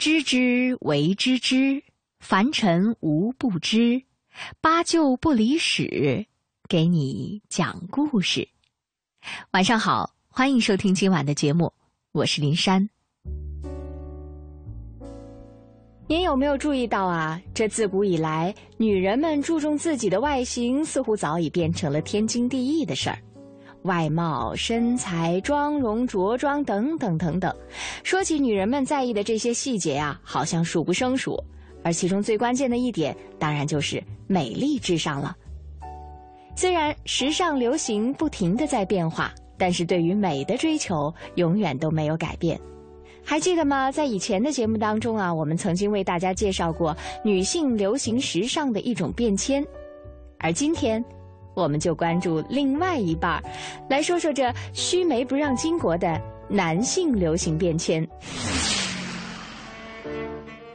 [0.00, 1.82] 知之为知之，
[2.20, 4.02] 凡尘无不知。
[4.58, 6.24] 八九不离十，
[6.70, 8.48] 给你讲故事。
[9.50, 11.70] 晚上好，欢迎收听今晚的节目，
[12.12, 12.88] 我是林珊。
[16.08, 17.38] 您有没有注意到啊？
[17.52, 23.18] 这自古以来，女人们注重自己的外形，似乎早已变成了天经地义的事儿。
[23.82, 27.54] 外貌、身材、妆容、着装等等等等，
[28.02, 31.42] 说起女人们在意的这些细节啊，好像数不胜数。
[31.82, 35.34] 而其中最关键的一点，当然就是美丽至上了。
[36.54, 42.60] 虽然时尚流行不停的在变化，但是对于美的追求永远都没有改变。
[43.24, 43.90] 还记得吗？
[43.90, 49.64] 在以前的节目当中啊，我们曾经为大家介绍过女性流行时尚的一种变迁，
[50.38, 51.02] 而今天，
[51.54, 53.42] 我们就关注另外一半儿，
[53.88, 58.06] 来说说这须眉不让巾帼的男性流行变迁。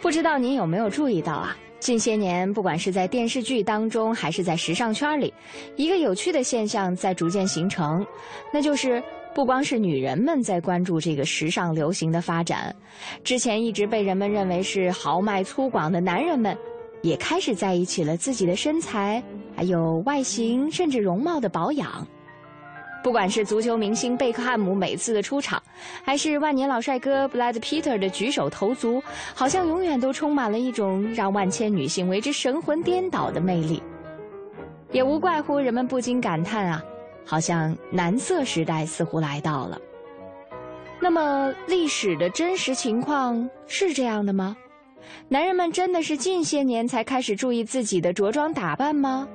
[0.02, 1.58] 不知道您有没有注意到啊？
[1.80, 5.34] 近些年，不管是在电视剧当中，还是在时尚圈里，
[5.76, 8.06] 一个有趣的现象在逐渐形成，
[8.54, 9.02] 那就是。
[9.36, 12.74] 不光是女人们在关注这个时尚流行的发展，
[13.22, 16.58] 之前一直被人们认为是豪迈粗犷的男人们，
[17.02, 19.24] 也开始在意起了自己的身材，
[19.56, 22.06] 还有外形甚至容貌的保养。
[23.04, 25.62] 不管是足球明星贝克汉姆每次的出场，
[26.04, 29.02] 还是万年老帅哥布莱德皮特的举手投足，
[29.36, 33.84] 好像永远都充满了一种让万千女性为之神魂颠倒的魅力。
[34.92, 36.84] 也无怪乎人们不禁感叹啊。
[37.28, 39.80] 好像男色时代似乎来到了。
[41.00, 44.56] 那么，历史的真实情况是这样的吗？
[45.28, 49.28] 男人们真的是近些年才开始注意自己的着装打扮吗？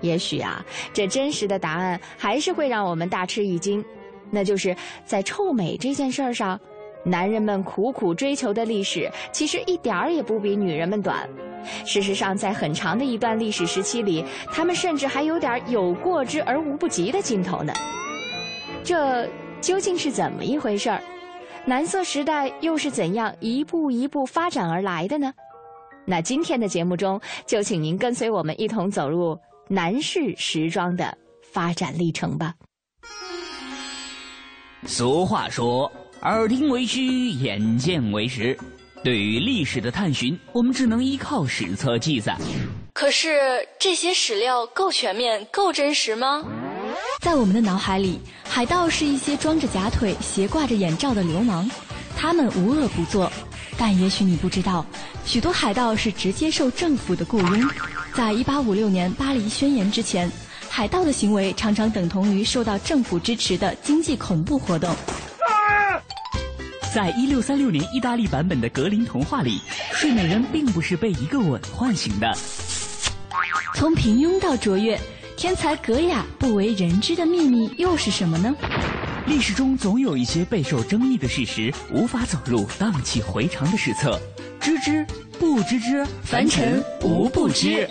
[0.00, 3.84] 也许啊，这真实的答案还是会让我们大吃一惊，
[4.30, 4.74] 那就是
[5.04, 6.58] 在臭美这件事儿上。
[7.02, 11.26] 男人们苦苦追求的历史，其实一点儿也不比女人们短。
[11.86, 17.72] 事实上，在很长的一段历史时期里，他们甚至还有点有过之而无不及的劲头呢。
[18.84, 19.26] 这
[19.62, 21.02] 究竟是怎么一回事儿？
[21.66, 25.32] 男色时代又是怎样一步一步发展而来的呢？
[26.06, 29.38] 那今天的节目中，就请您跟随我们一同走入
[29.68, 31.16] 男士时装的
[31.52, 32.54] 发展历程吧。
[34.86, 35.90] 俗话说。
[36.22, 38.54] 耳听为虚，眼见为实。
[39.02, 42.36] 对于历史的探寻，我们只能依靠史册记载。
[42.92, 46.44] 可是这些史料够全面、够真实吗？
[47.20, 51.70] 在我们的脑海里，海盗是一些装着假腿、斜挂着眼罩的流氓，
[52.16, 53.30] 他们无恶不作。
[53.76, 54.84] 但也许你不知道，
[55.26, 57.70] 许多海盗是直接受政府的雇佣。
[58.14, 60.32] 在一八五六年巴黎宣言之前，
[60.68, 64.94] 海盗的行为常常等同于受到政府支持的经济恐怖活动。
[66.94, 69.60] 在一六三六年意大利版本的格林童话里，
[69.92, 72.34] 睡美人并不是被一个吻唤醒的。
[73.74, 75.00] 从平庸到卓越，
[75.40, 78.54] 天才格雅不为人知的秘密又是什么呢？
[79.26, 84.20] 历史中总有一些备受争议的事实，无法走入荡气回肠的史册。
[84.60, 85.02] 知之
[85.38, 87.88] 不知之，凡尘无不知。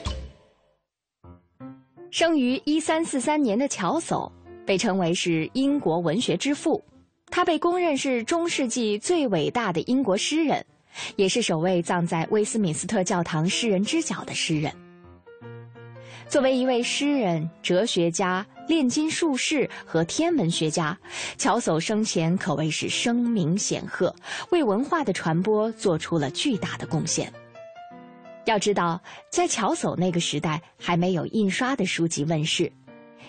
[2.11, 4.31] 生于一三四三年的乔叟，
[4.63, 6.79] 被称为是英国文学之父。
[7.31, 10.63] 他被公认是中世纪最伟大的英国诗人，
[11.15, 14.71] 也是首位葬在威斯敏斯特教堂诗人之角的诗人。
[16.29, 20.95] 作为一位诗人、哲学家、炼金术士和天文学家，
[21.39, 24.15] 乔叟生前可谓是声名显赫，
[24.51, 27.33] 为文化的传播做出了巨大的贡献。
[28.45, 29.01] 要知道，
[29.31, 32.71] 在乔叟那个时代，还没有印刷的书籍问世。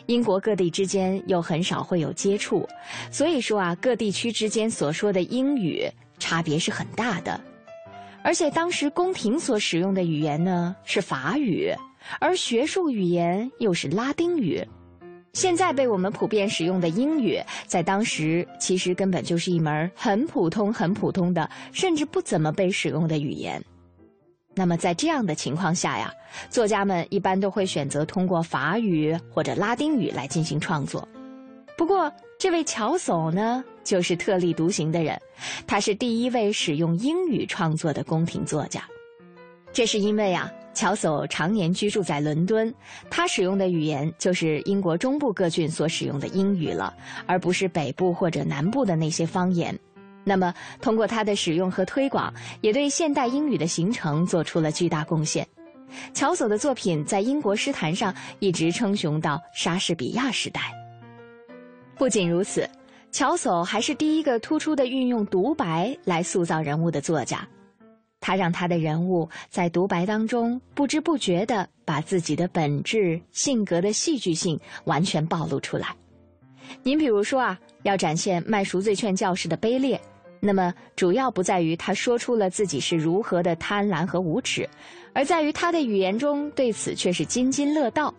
[0.05, 2.69] 英国各地之间又很少会有接触，
[3.11, 7.41] 所以说啊，各地区之间所说的英语差别是很大的。
[8.22, 11.72] 而且当时宫廷所使用的语言呢是法语，
[12.19, 14.66] 而学术语言又是拉丁语。
[15.33, 23.62] 现在被我们普遍使用的英语，在当时其实根本就是一门很普通、很普通的，甚至不怎么被使用的语言。
[24.56, 26.12] 那么在这样的情况下呀，
[26.49, 31.06] 作家们一般都会选择通过法语或者拉丁语来进行创作。
[31.79, 35.19] 不过，这位乔叟呢，就是特立独行的人，
[35.64, 38.82] 他是第一位使用英语创作的宫廷作家。
[39.73, 42.72] 这是因为啊，乔叟常年居住在伦敦，
[43.11, 46.94] 他使用的语言就是英国中部各郡所使用的英语了，
[47.26, 49.78] 而不是北部或者南部的那些方言。
[50.22, 55.46] 那么，通过他的使用和推广，也对现代英语的形成做出了巨大贡献。
[56.14, 60.61] 乔叟的作品在英国诗坛上一直称雄到莎士比亚时代。
[61.96, 62.69] 不仅如此，
[63.11, 67.46] 乔叟还是第一个突出的运用独白来塑造人物的作家。
[68.20, 75.88] 他让他的人物在独白当中不知不觉地把自己的本质、性格的戏剧性完全暴露出来。
[76.82, 80.00] 您比如说啊，要展现卖赎罪券教士的卑劣，
[80.38, 84.69] 那么主要不在于他说出了自己是如何的贪婪和无耻，
[85.12, 88.14] 而在于他的语言中对此却是津津乐道。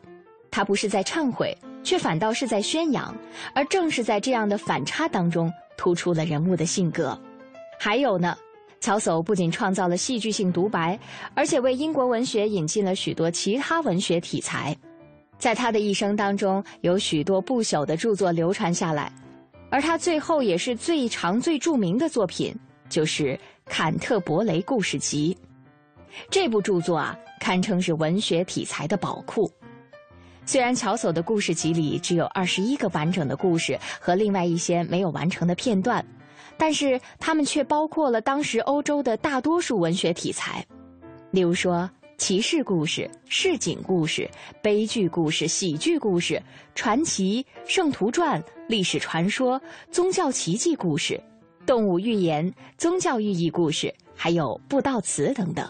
[0.50, 3.15] 他不是在忏悔，却反倒是在宣扬，
[3.56, 7.18] 而正是在这样的反差当中，突出了人物的性格。
[7.80, 8.36] 还有呢。
[8.81, 11.00] 乔叟不仅创造了戏剧性独白，
[11.36, 14.75] 而且为英国文学引进了许多其他文学题材。
[15.38, 19.12] 在他的一生当中，有许多不朽的著作流传下来，
[19.69, 22.56] 而他最后也是最长、最著名的作品，
[22.89, 23.36] 就是
[23.66, 25.38] 《坎特伯雷故事集》。
[26.30, 29.50] 这部著作啊，堪称是文学题材的宝库。
[30.44, 36.04] 虽然乔叟的故事集里只有二十一个完整的故事和另外一些没有完成的片段。
[36.57, 40.65] 但是他们却包括了当时欧洲的大多数文学题材，
[41.31, 44.30] 例如说骑士故事、市井故事、
[44.62, 46.42] 悲剧故事、喜剧故事、
[46.75, 49.59] 传奇、圣徒传、历史传说、
[49.89, 51.19] 宗教奇迹故事、
[51.65, 55.68] 动物寓言、宗教寓意故事，还有布道词等等。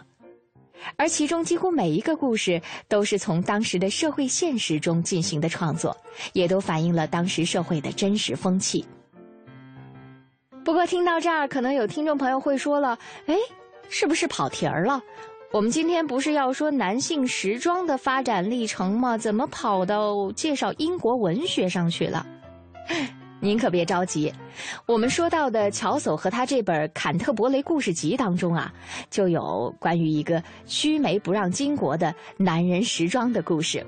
[0.95, 5.95] 而其中几乎每一个故事都是从当时的社会现实中进行的创作，
[6.33, 8.83] 也都反映了当时社会的真实风气。
[10.63, 13.35] 不过听到这儿，可能有听众朋友会说了：“哎，
[13.89, 15.01] 是不是跑题儿了？
[15.51, 19.17] 我们今天不是要说男性时装的发展历程吗？
[19.17, 22.25] 怎么跑到介绍英国文学上去了？”
[23.43, 24.31] 您可别着急，
[24.85, 28.71] 我们说到的乔叟和他这本《坎特伯雷故事集》当中啊，
[29.09, 33.83] 就有关于一个须眉不让巾帼的男人时装的故事。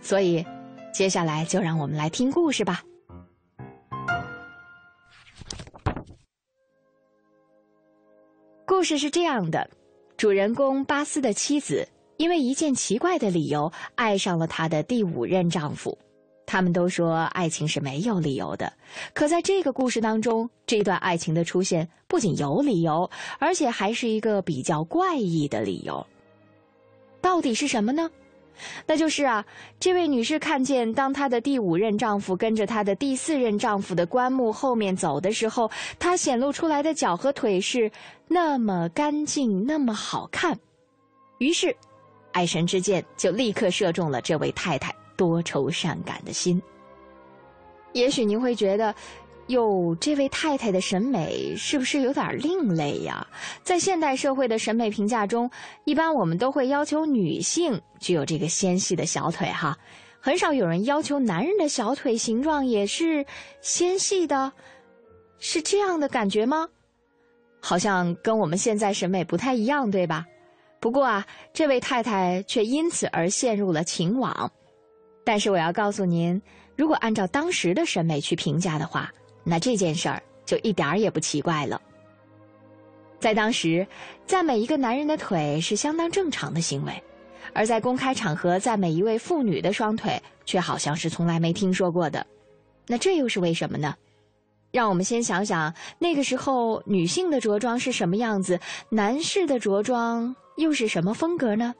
[0.00, 0.42] 所以，
[0.90, 2.82] 接下来就让我们来听故事吧。
[8.64, 9.68] 故事是这样的：
[10.16, 11.86] 主人公巴斯的妻子
[12.16, 15.96] 因为一件奇怪的理由爱上了他的第五任丈夫。
[16.46, 18.72] 他们都说爱情是没有理由的，
[19.14, 26.04] 可在这个故事当中，这段爱情的出现不仅有理由，而且还是一个比较怪异的理由。
[27.20, 28.10] 到底是什么呢？
[28.86, 29.44] 那就是啊，
[29.80, 37.90] 这位女士看见，当她的第五任丈夫跟着她的第四任丈夫的棺木后面走的时候，她显露出来的脚和腿是
[38.28, 40.58] 那么干净，那么好看。
[41.38, 41.74] 于是，
[42.32, 46.60] 爱神之箭就立刻射中了这位太太多愁善感的心。
[47.92, 48.94] 也许您会觉得。
[49.48, 53.26] 哟，这位太太的审美是不是有点另类呀？
[53.62, 55.50] 在现代社会的审美评价中，
[55.84, 59.76] 一般我们都会要求女性具有这个纤细的小腿，哈，
[60.20, 63.26] 很少有人要求男人的小腿形状也是
[63.60, 64.52] 纤细的，
[65.38, 66.68] 是这样的感觉吗？
[67.60, 70.24] 好像跟我们现在审美不太一样，对吧？
[70.80, 74.50] 不过啊，这位太太却因此而陷入了情网。
[75.24, 76.40] 但是我要告诉您，
[76.76, 79.12] 如果按照当时的审美去评价的话，
[79.44, 81.80] 那这件事儿就一点儿也不奇怪了。
[83.18, 83.86] 在当时，
[84.26, 87.02] 赞美一个男人的腿是相当正常的行为，
[87.52, 92.26] 而在公开场合赞美一位妇女的双腿，却好像是从来没听说过的。
[92.88, 93.94] 那这又是为什么呢？
[94.72, 98.58] 让我们先想想那个时候女性的着装是什么样子，
[98.88, 101.72] 男士的着装又是什么风格呢？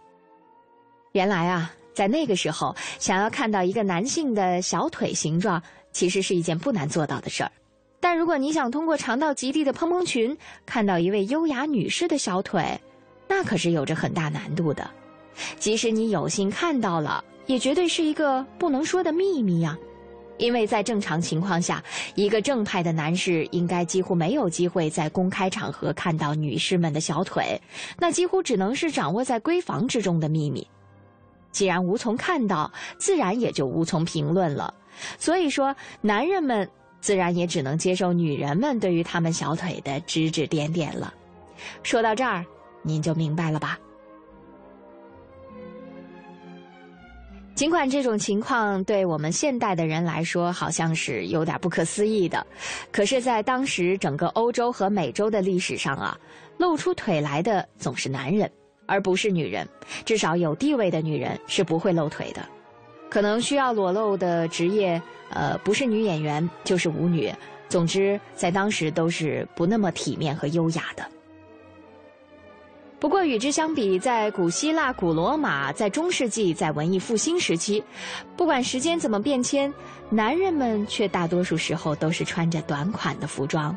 [1.12, 5.61] 原来啊，在那个时候，想要看到一个男性的小腿形状。
[5.92, 7.52] 其实是一件不难做到的事儿，
[8.00, 12.80] 但如果你想通过肠道极地的蓬蓬裙看到一位优雅女士的小腿，
[13.28, 14.90] 那可是有着很大难度的。
[15.58, 19.78] 即使你有幸看到了，也绝对是一个不能说的秘密呀。
[20.38, 21.82] 因为在正常情况下，
[22.16, 27.61] 一个正派的男士应该几乎没有机会在公开场合看到女士们的小腿，
[27.99, 30.66] 那几乎只能是掌握在闺房之中的秘密。
[31.52, 34.75] 既然无从看到，自然也就无从评论了。
[35.18, 36.68] 所以说，男人们
[37.00, 41.12] 自然也只能接受女人们对于他们小腿的指指点点了。
[41.82, 42.44] 说到这儿，
[42.82, 43.78] 您就明白了吧？
[47.54, 52.44] 尽管这种情况对我们现代的人来说好像是有点不可思议的，
[52.90, 56.18] 可是，在当时整个欧洲和美洲的历史上啊，
[56.56, 58.50] 露出腿来的总是男人，
[58.87, 59.68] 而不是女人。
[60.04, 62.49] 至少有地位的女人是不会露腿的。
[63.12, 67.31] 可能需要裸露的职业，呃，不是女演员就是舞女。
[67.69, 71.04] 总之，在当时都是不那么体面和优雅的。
[72.99, 77.85] 不过与之相比，在古希腊、古罗马，在中世纪，在文艺复兴时期，
[78.35, 79.71] 不管时间怎么变迁，
[80.09, 83.76] 男人们却大多数时候都是穿着短款的服装。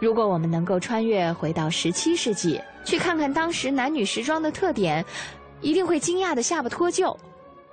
[0.00, 5.04] 如果我们能够穿越回到十七世纪，去看看当时男女时装的特点，
[5.60, 7.16] 一定会惊讶的下巴脱臼。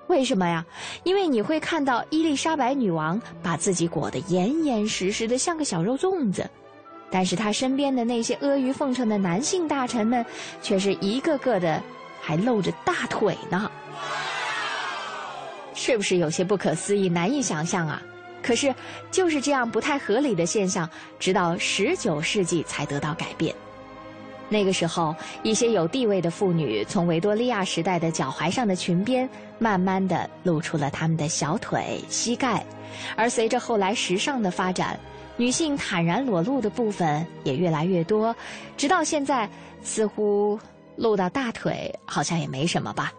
[0.08, 0.66] 为什么呀？
[1.04, 6.50] 因为你会看到伊丽莎白女王把自己裹得严严实实的，像个小肉粽子，
[7.10, 10.26] 但是她身边的那些阿谀奉承的男性大臣们，
[10.62, 11.82] 却是一个个的
[12.22, 13.70] 还露着大腿呢。
[15.74, 18.02] 是不是有些不可思议、难以想象啊？
[18.42, 18.74] 可是
[19.10, 20.88] 就是这样不太合理的现象，
[21.20, 23.54] 直到十九世纪才得到改变。
[24.48, 32.64] 那个时候，一些有地位的妇女从维多利亚时代的脚踝上的裙边，慢慢的露出了她们的小腿、膝盖，
[33.16, 35.00] 而随着后来时尚的发展，
[35.36, 38.36] 女性坦然裸露的部分也越来越多，
[38.78, 39.50] 直到现在，
[39.82, 40.60] 似乎
[40.96, 43.12] 露到大腿好像也没什么吧。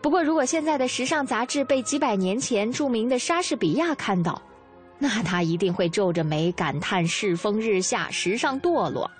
[0.00, 4.40] 不过，如果现在的时尚杂志被几百年前著名的莎士比亚看到，
[4.98, 9.10] 那他一定会皱着眉感叹世风日下，时尚堕落。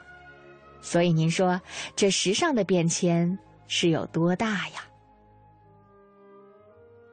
[0.84, 1.58] 所以您说，
[1.96, 4.84] 这时尚的变迁是有多大呀？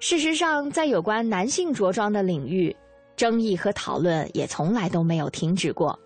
[0.01, 2.75] 事实上，在有关男性着装的领域，
[3.15, 5.97] 争议和讨论也从来都没有停止过。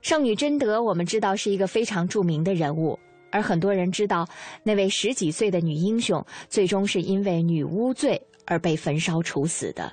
[0.00, 2.98] 圣女贞德，我们知道是一个非常著名的人物，
[3.30, 4.26] 而很多人知道
[4.62, 9.92] 那位十几岁的女英雄最终是因为女巫罪而被焚烧处死的。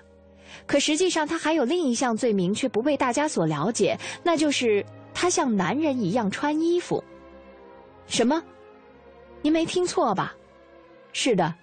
[0.66, 4.84] 可实际上，她还有另一项罪名却不被大家所了解，那就是。
[5.22, 7.04] 他像男人一样穿衣服，
[8.08, 8.42] 什么？
[9.42, 10.34] 您没听错吧？
[11.12, 11.54] 是的，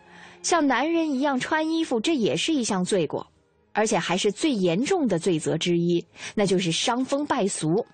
[0.43, 3.27] 像男人一样穿衣服，这也是一项罪过，
[3.73, 7.87] 而且还是最严重的罪责之一，那就是伤风败俗。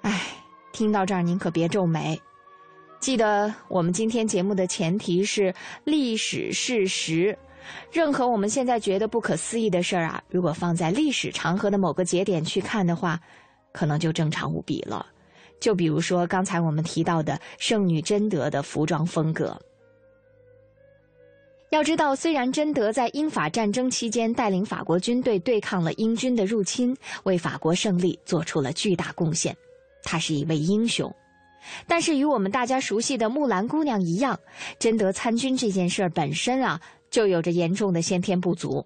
[0.00, 0.22] 哎，
[0.72, 2.18] 听到这儿您可别皱眉，
[3.00, 7.38] 记得我们今天节目的前提是历史事实，
[7.92, 13.20] 任何我们现在觉得不可思议的事儿啊，如果放在历史长河的某个节点去看的话。
[13.78, 15.06] 可能就正常无比了，
[15.60, 19.56] 就比如说刚才我们提到的圣女贞德的服装风格。
[21.70, 26.92] 要知道，虽然贞德在英法战争期间带领法国军队对抗了英军的入侵，
[27.22, 29.56] 为法国胜利做出了巨大贡献，
[30.02, 31.14] 她是一位英雄，
[31.86, 34.36] 但是与我们大家熟悉的木兰姑娘一样，
[34.80, 36.80] 贞德参军这件事儿本身啊，
[37.10, 38.84] 就有着严重的先天不足。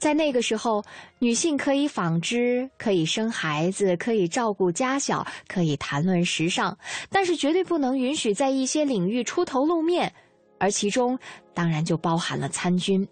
[0.00, 0.82] 在那个时候，
[1.18, 6.76] 女性可以纺织，可以生孩子，可以照顾家小，可以谈论时尚，
[7.10, 10.10] 但是绝对不能允许在一些领域出头露面，
[10.58, 11.18] 而其中
[11.52, 13.06] 当然就包含了参军。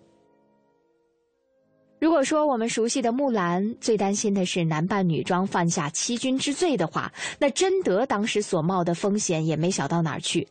[2.00, 10.46] 如果说我们熟悉的木兰最担心的是男扮女装犯下欺君之罪的话，那贞德当时所冒的风险也没小到哪儿去。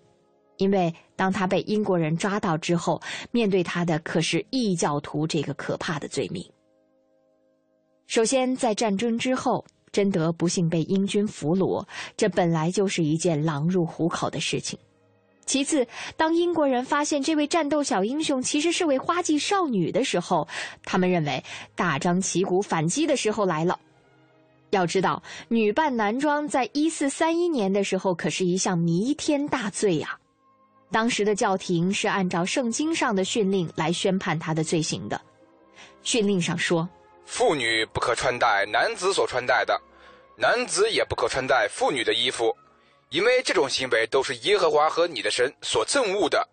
[0.57, 6.43] 因为当他被英国人抓到之后，面对他的可是异教徒这个可怕的罪名。
[8.07, 11.85] 首先，在战争之后，贞德不幸被英军俘虏，
[12.15, 14.77] 这本来就是一件狼入虎口的事情。
[15.45, 15.87] 其次，
[16.17, 20.47] 当英国人发现这位战斗小英雄其实是位花季少女的时候，
[20.83, 21.43] 他们认为
[21.75, 23.79] 大张旗鼓反击的时候来了。
[24.71, 30.19] 要知道，女扮男装在一四三一年的时候可是一项弥天大罪呀。
[30.91, 35.19] 当时的教廷是按照圣经上的训令来宣判他的罪行的。
[36.01, 36.87] 训令上说，
[37.25, 39.79] 妇女不可穿戴男子所穿戴的，
[40.37, 42.55] 男子也不可穿戴妇女的衣服，
[43.09, 46.47] 因为这种行为都是耶和华和你的神所憎恶的。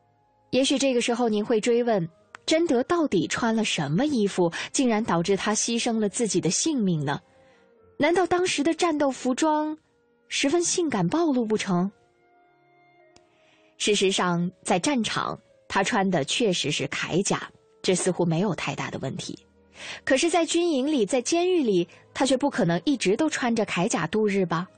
[0.51, 2.09] 也许这个时候您会追问，
[2.45, 7.21] 贞德到底穿了什么衣服，竟然导致他牺牲了自己的性命呢？
[7.97, 9.79] 难道当时的战斗服装
[10.29, 11.91] 十分性感暴露不成？
[13.77, 15.39] 事实上，在战场，
[15.69, 17.51] 他穿的确实是铠甲，
[17.83, 19.39] 这似乎没有太大的问题。
[20.05, 24.69] 可是，在军营里，在监狱里，他却不可能一直都穿着铠甲度日吧？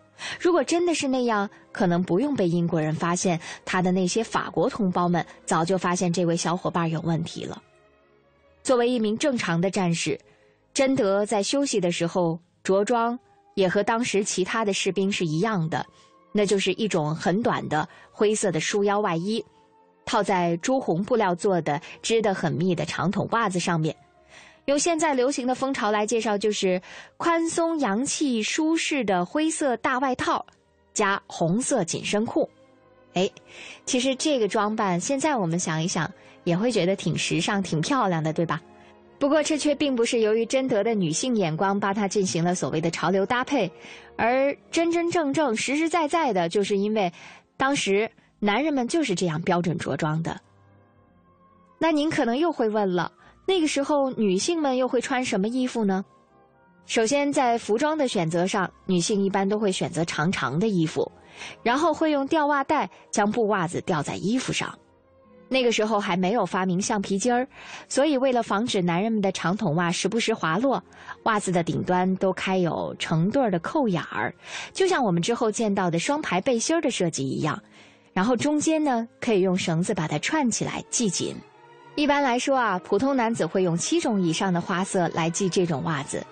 [0.41, 7.63] 如果真的是那样，可能不用被英国人发现，他的那些法国同胞们早就发现这位小伙伴有问题了。
[8.63, 10.19] 作为一名正常的战士，
[10.73, 13.17] 贞德在休息的时候着装
[13.55, 15.87] 也和当时其他的士兵是一样的。
[16.37, 19.43] 那就是一种很短的灰色的束腰外衣，
[20.05, 23.97] 套在朱红布料做的、织得很密的长筒袜子上面。
[24.67, 26.83] 用现在流行的风潮来介绍，就是
[27.17, 30.45] 宽松、洋气、舒适的灰色大外套，
[30.93, 32.49] 加红色紧身裤。
[33.15, 33.31] 哎，
[33.87, 36.13] 其实这个装扮现在我们想一想，
[36.45, 38.61] 也会觉得挺时尚、挺漂亮的，对吧？
[39.19, 43.71] 不过这却并不是由于贞德的女性眼光帮她进行了所谓的潮流搭配。
[44.17, 47.13] 而真真正正、实实在在的，就是因为
[47.57, 50.41] 当时男人们就是这样标准着装的。
[51.79, 53.13] 那您可能又会问了，
[53.47, 56.05] 那个时候女性们又会穿什么衣服呢？
[56.87, 61.11] 首先，在服装的选择上，女性一般都会选择长长的衣服，
[61.63, 64.73] 然后会用吊袜带将布袜子吊在衣服上。
[65.49, 67.47] 那个时候还没有发明橡皮筋儿，
[67.89, 70.83] 所以为了防止男人们的长筒袜时不时滑落，
[71.23, 74.35] 袜子的顶端都开有成对儿的扣眼儿，
[74.73, 77.63] 就像我们之后见到的双排背心儿的设计一样。
[78.13, 81.37] 然后中间呢，可以用绳子把它串起来系紧。
[81.95, 86.25] 一般来说啊，普通男子会用七种以上的花色来系这种袜子。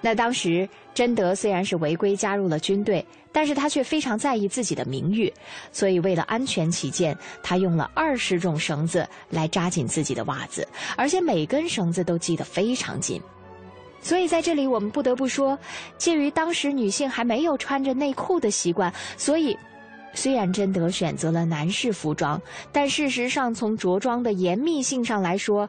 [0.00, 5.30] 那当时贞德虽然是违规加入了军队，但是他却非常在意自己的名誉，
[5.72, 13.20] 所以为了安全起见，他用了二十种绳子来扎紧自己的袜子，而且每根绳子都系得非常紧。
[14.00, 15.58] 所以在这里，我们不得不说，
[15.98, 19.58] 鉴于当时女性还没有穿着内裤的习惯，所以
[20.12, 25.68] 虽然贞德选择了男士服装，但事实上从着装的严密性上来说，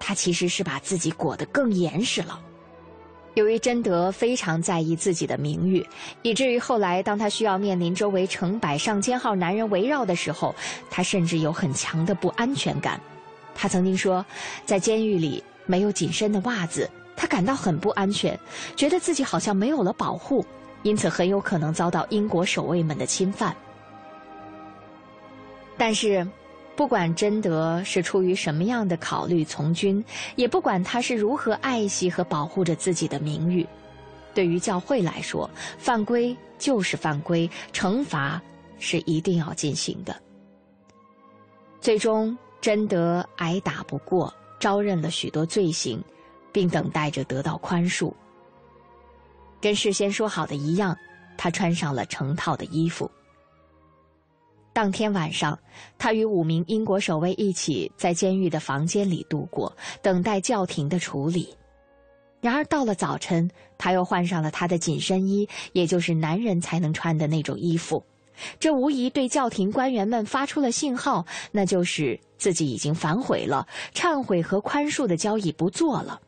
[0.00, 2.40] 他其实是把自己裹得更严实了。
[3.36, 5.86] 由于贞德非常在意自己的名誉，
[6.22, 10.54] 以至于后来当他需要面临周围成百上千号男人围绕的时候，
[10.88, 12.98] 他甚至有很强的不安全感。
[13.54, 14.24] 他曾经说，
[14.64, 18.40] 在监狱里没有紧身的袜子，他感到很不安全，
[18.74, 20.42] 觉得自己好像没有了保护，
[20.82, 23.54] 因此很有可能遭到英国守卫们的侵犯。
[25.76, 26.26] 但是。
[26.76, 30.04] 不管贞德是出于什么样的考虑从军，
[30.36, 33.66] 也不管他是如何爱惜和保护着自己的名誉，
[34.34, 38.40] 对于教会来说，犯规就是犯规，惩罚
[38.78, 40.14] 是一定要进行的。
[41.80, 46.02] 最终，贞德挨打不过，招认了许多罪行，
[46.52, 48.12] 并等待着得到宽恕。
[49.62, 50.94] 跟事先说好的一样，
[51.38, 53.10] 他穿上了成套的衣服。
[54.76, 55.58] 当天晚上，
[55.96, 61.48] 他与五名英国守卫一起在监狱的房间里度过，等待教廷的处理。
[62.42, 68.04] 然而到了早晨，他又换上了他的紧身衣，也就是男人才能穿的那种衣服。
[68.60, 76.20] 这无疑对教廷官员们发出了信号，那就是自己已经反悔了，忏悔和宽恕的交易不做了。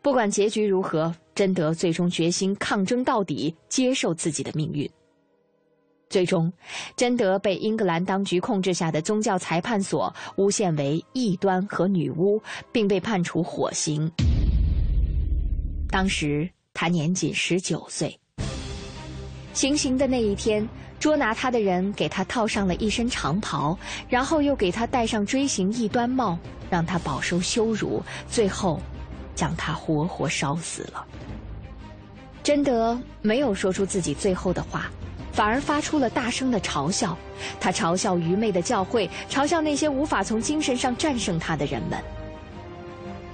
[0.00, 4.90] 不管结局如何，贞德最终决心抗争到底，接受自己的命运。
[6.10, 6.52] 最终，
[6.96, 12.40] 贞德被英格兰当局控制下的宗教裁判所诬陷为异端和女巫，
[12.72, 14.10] 并被判处火刑。
[15.90, 18.18] 当时他年仅十九岁。
[19.52, 20.66] 行刑的那一天，
[20.98, 26.38] 捉拿他的人给他套上了一身长袍，然后又给他戴上锥形异端帽，
[26.70, 28.80] 让他饱受羞辱，最后
[29.34, 31.04] 将他活活烧死了。
[32.42, 34.90] 贞德没有说出自己最后的话。
[35.38, 37.16] 反而发出了大声的嘲笑，
[37.60, 41.96] 他嘲笑愚昧的教会，嘲笑那些无法从精神上战胜他的人们。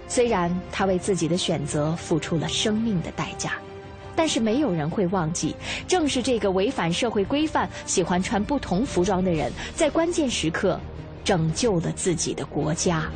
[0.06, 3.52] 虽然他为自己的选择付出了生命的代价，
[4.14, 5.56] 但是没有人会忘记，
[5.88, 10.78] 正是这个违反社会规范、喜欢穿不同服装的人，在关键时刻
[11.24, 13.10] 拯救了自己的国家。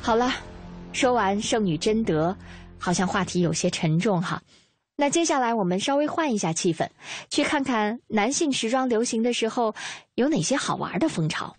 [0.00, 0.32] 好了，
[0.94, 2.34] 说完圣女贞德。
[2.78, 4.42] 好像话题有些沉重哈，
[4.96, 6.88] 那接下来我们稍微换一下气氛，
[7.30, 9.74] 去看看男性时装流行的时候
[10.14, 11.54] 有哪些好玩的风潮。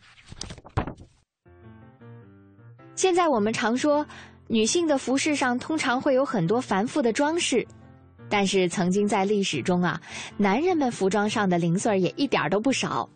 [2.96, 4.06] 现在我们常说，
[4.48, 7.66] 女性的服饰上通常会有很多繁复的装饰，
[8.28, 10.02] 但是曾经在历史中啊，
[10.36, 13.10] 男人们服装上的零碎也一点都不少。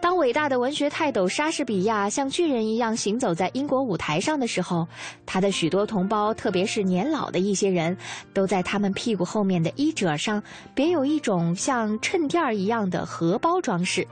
[0.00, 4.86] 当伟大的文学泰斗莎士比亚像巨人一样行走在英国舞台上的时候，
[5.26, 7.96] 他的许多同胞，特别是年老的一些人，
[8.32, 14.06] 都在他们屁股后面的衣褶上别有一种像衬垫儿一样的荷包装饰。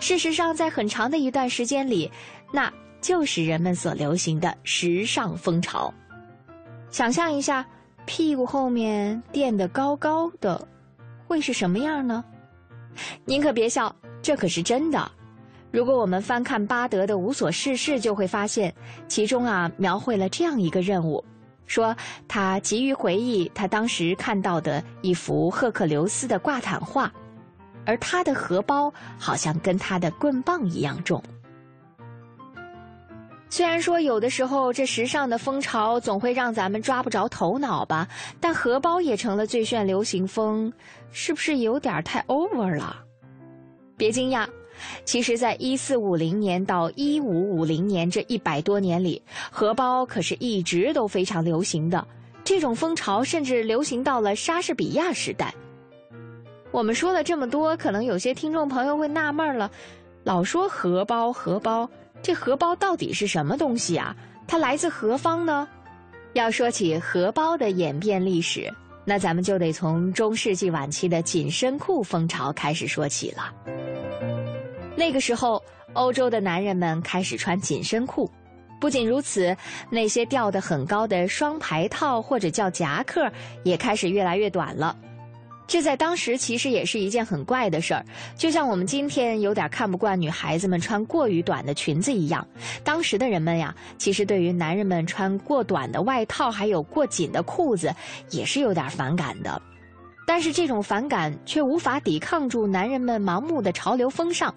[0.00, 2.10] 事实上，在很长的一段时间里，
[2.52, 5.92] 那就是人们所流行的时尚风潮。
[6.90, 7.66] 想象一下，
[8.04, 10.68] 屁股后面垫得高高的，
[11.26, 12.22] 会是什么样呢？
[13.24, 13.94] 您可别笑。
[14.22, 15.10] 这可是真的。
[15.72, 18.74] 如果我们翻看巴德的《无所事事》，就会发现，
[19.06, 21.24] 其中啊描绘了这样一个任务：
[21.66, 27.12] 说他急于回忆他当时看到的一幅赫克留斯的挂毯画，
[27.86, 31.22] 而他的荷包好像跟他的棍棒一样重。
[33.48, 38.08] 虽然说有的时候这时尚的风潮总会让咱们抓不着头脑吧，
[38.40, 40.72] 但荷包也成了最炫流行风，
[41.12, 43.04] 是不是有点太 over 了？
[44.00, 44.48] 别惊讶，
[45.04, 52.02] 其实，在一四五零年到一五五零年这一百多年里，荷包可是一直都非常流行的。
[52.42, 55.54] 这种风潮甚至流行到了莎士比亚时代。
[56.70, 59.70] 我们说了这么多，可能有些听众朋友会纳闷了：
[60.24, 61.86] 老说荷包，荷包，
[62.22, 64.16] 这荷包到底是什么东西啊？
[64.48, 65.68] 它来自何方呢？
[66.32, 68.72] 要说起荷包的演变历史，
[69.04, 73.52] 那咱们就得从中世纪晚期的紧身裤风潮开始说起了。
[74.96, 75.62] 那个时候，
[75.94, 78.30] 欧洲的男人们开始穿紧身裤。
[78.80, 79.54] 不仅如此，
[79.90, 83.30] 那些吊得很高的双排套或者叫夹克
[83.62, 84.96] 也开始越来越短了。
[85.70, 88.04] 这在当时其实也是一件很怪的事儿，
[88.36, 92.44] 就像我们今天有点看不惯女孩子们穿过于短的裙子一样。
[92.82, 97.94] 当时的人们呀，其实对于男人们穿过短的外套还有过紧的裤子
[98.30, 99.62] 也是有点反感的。
[100.26, 104.52] 但是这种反感却无法抵抗住男人们盲目的潮流风尚，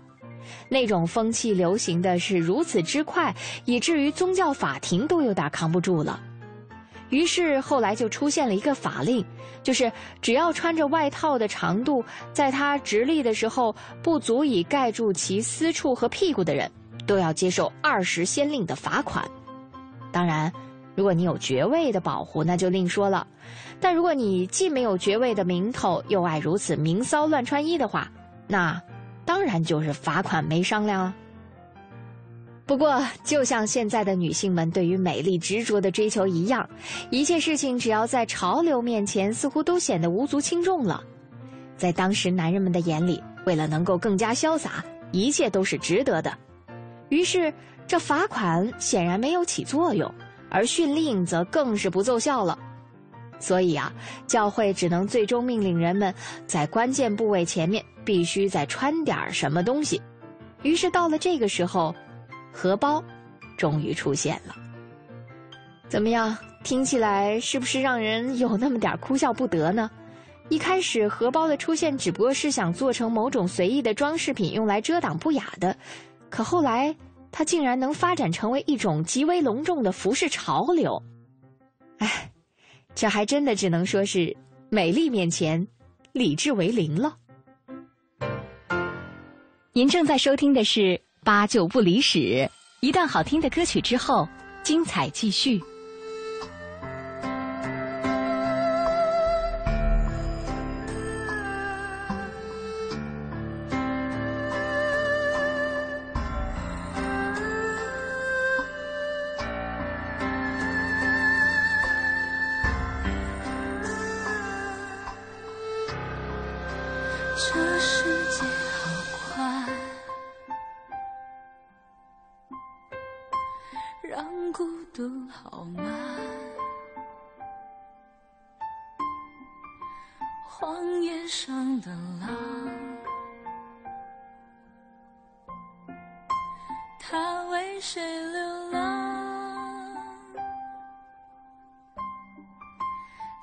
[0.67, 3.31] 那种风气流行的是如此之快，
[3.65, 6.19] 以至于宗教法庭都有点扛不住了。
[7.13, 9.23] 于是后来就出现了一个法令，
[9.61, 16.69] 就是只要穿着外套的长度，在他直立的时候不足以盖住其私处和屁股的人，
[17.05, 19.23] 都要接受二十先令的罚款。
[20.11, 20.51] 当然，
[20.95, 23.27] 如果你有爵位的保护，那就另说了。
[23.79, 28.09] 但如果你既没有爵位的名头，又爱如此明骚乱穿衣的话，
[28.47, 28.81] 那
[29.23, 31.13] 当然就是罚款没商量了。
[32.65, 36.67] 不过，就像现在的女性们对于美丽执着的追求一样，
[37.09, 41.03] 一切事情只要在潮流面前，似乎都显得无足轻重了。
[41.75, 46.33] 在当时男人们的眼里，为了能够更加潇洒，一切都是值得的。
[47.09, 47.53] 于是，
[47.85, 50.09] 这罚款显然没有起作用，
[50.49, 52.57] 而训令则更是不奏效了。
[53.39, 53.91] 所以啊，
[54.25, 56.15] 教会只能最终命令人们
[56.47, 60.01] 在关键部位前面必须再穿点什么东西。
[60.61, 61.93] 于是到了这个时候。
[62.53, 63.03] 荷包
[63.57, 64.55] 终于出现了，
[65.89, 66.37] 怎么样？
[66.63, 69.91] 听起来是不是让人有那么点哭笑不得呢？
[70.47, 75.75] 一开始荷包的出现只不过是想做成某种随意的装饰品，用来遮挡不雅的，
[76.29, 76.95] 可后来
[77.33, 81.03] 它竟然能发展成为一种极为隆重的服饰潮流。
[81.97, 82.31] 哎，
[82.95, 84.33] 这还真的只能说是
[84.69, 85.67] 美丽面前，
[86.13, 87.17] 理智为零了。
[89.73, 91.01] 您正在收听的是。
[91.23, 92.49] 八九不离十，
[92.81, 94.27] 一段好听的歌曲之后，
[94.61, 95.61] 精彩继续。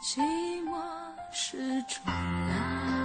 [0.01, 0.19] 寂
[0.65, 0.81] 寞
[1.31, 3.00] 是重来。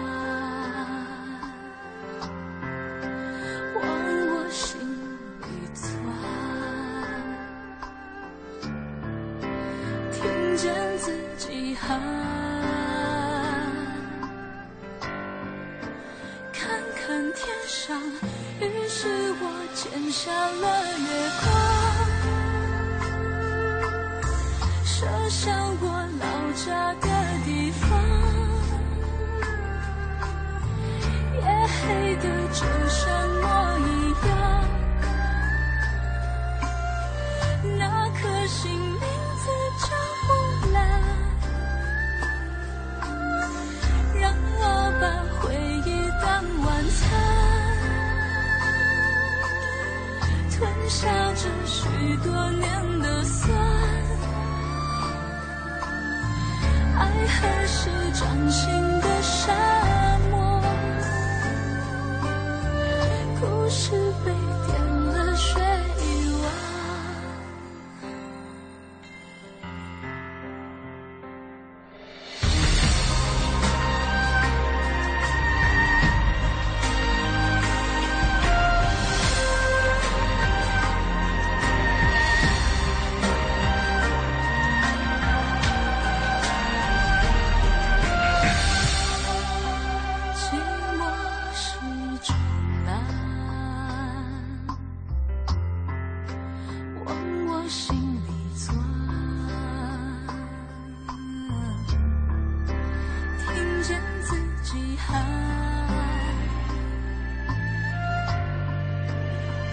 [105.08, 105.24] 看，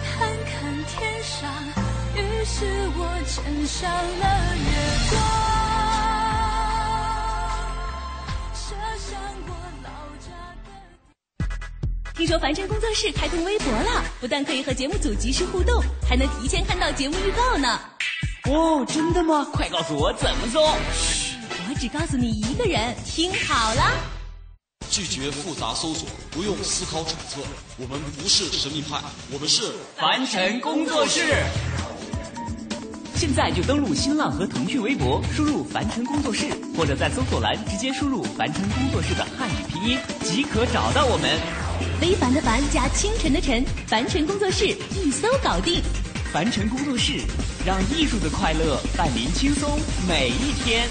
[0.03, 1.49] 看看天上，
[2.15, 2.65] 于是
[2.95, 4.63] 我牵上了月
[5.11, 5.21] 光。
[12.15, 17.79] 听说凡尘工作室开通微博了，不但可以和节目组及时互动，还能提前看到节目预告呢。
[18.45, 19.47] 哦，真的吗？
[19.51, 20.77] 快告诉我怎么做。
[20.93, 21.35] 嘘，
[21.67, 23.91] 我只告诉你一个人，听好了。
[24.93, 27.41] 拒绝复杂搜索，不用思考揣测。
[27.77, 29.01] 我们不是神秘派，
[29.31, 31.19] 我们是凡尘工作室。
[33.15, 36.45] 现在就登录新浪和腾讯微博，输入“凡尘工作室”，
[36.77, 41.39] 或者在搜索栏直接输入“凡尘工作室”的汉语拼音，即可找到我们。
[41.99, 45.81] 非凡的凡加清晨的晨，凡尘工作室一搜搞定。
[46.31, 47.13] 凡尘工作室，
[47.65, 50.87] 让艺术的快乐伴您轻松每一天。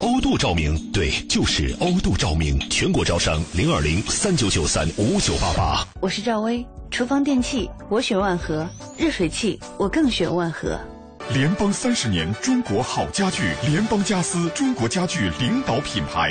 [0.00, 5.86] 欧度照明，对，就是欧度照明，全国招商零二零三九九三五九八八。
[6.00, 10.80] 我是赵薇，厨房电器我选万和，热水器我更选万和。
[11.34, 16.30] 联邦三十年，中国好家具，联邦家私，中国家具领导品牌。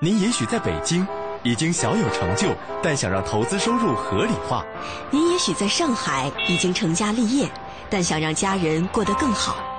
[0.00, 1.06] 您也许在北京
[1.42, 4.64] 已经小有成就，但想让投资收入合理化；
[5.10, 7.50] 您也许在上海已经成家立业，
[7.90, 9.73] 但想让家人过得更好。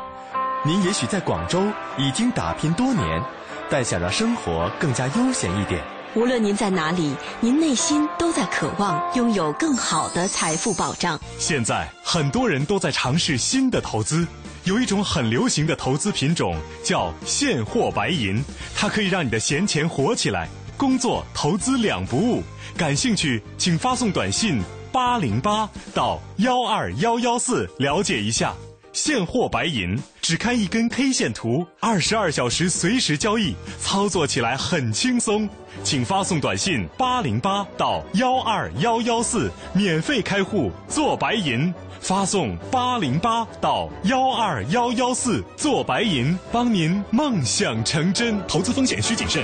[0.65, 1.63] 您也许在广州
[1.95, 3.21] 已经打拼多年，
[3.69, 5.79] 但想让生活更加悠闲一点。
[6.15, 11.19] 无论您在哪里，您内心都在渴望拥有更好的财富保障。
[11.37, 14.25] 现在很多人都在尝试新的投资，
[14.63, 18.43] 有一种很流行的投资品种叫现货白银，
[18.75, 22.41] 它可以让你的闲钱活起来，工作投资两不误。
[22.75, 24.59] 感兴趣，请发送短信
[24.91, 28.51] 八零八到幺二幺幺四了解一下。
[28.95, 35.49] 现货白银，只看一根 K 线图，二十二小时随时交易，操作起来很轻松。
[35.83, 41.73] 请发送短信八零八到幺二幺幺四，免费开户做白银。
[41.99, 48.39] 发送八零八到幺二幺幺四做白银，帮您梦想成真。
[48.47, 49.43] 投资风险需谨慎。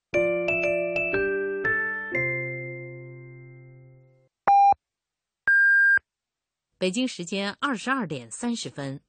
[6.81, 8.99] 北京时间二十二点三十分。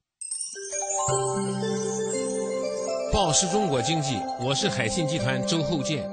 [3.11, 6.07] 报时中国经济，我是海信集团周厚健。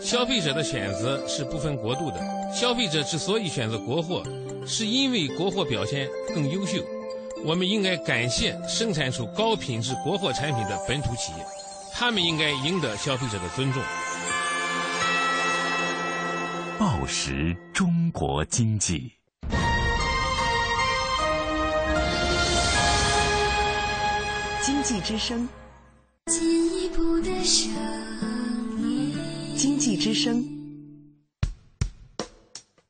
[0.00, 2.50] 消费者的选择是不分国度的。
[2.50, 4.22] 消费者之所以选择国货，
[4.66, 6.82] 是因为国货表现更优秀。
[7.44, 11.44] 我们应该感谢生产出高品质国货产品的本土企业，
[11.92, 13.82] 他们应该赢得消费者的尊重。
[16.78, 19.12] 报时中国经济。
[24.84, 25.48] 济之声，
[26.26, 27.72] 进一步的声
[28.82, 29.16] 音。
[29.56, 30.44] 经济之声，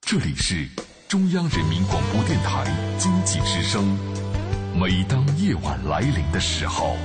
[0.00, 0.66] 这里是
[1.06, 2.64] 中央人民广播电台
[2.98, 3.96] 经济之声。
[4.76, 6.96] 每当夜晚来临的时候，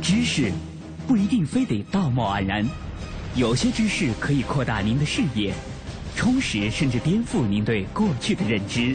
[0.00, 0.52] 知识
[1.08, 2.64] 不一定非得道貌岸然，
[3.34, 5.52] 有些知识可以扩大您的视野。
[6.22, 8.94] 充实甚至颠覆您对过去的认知。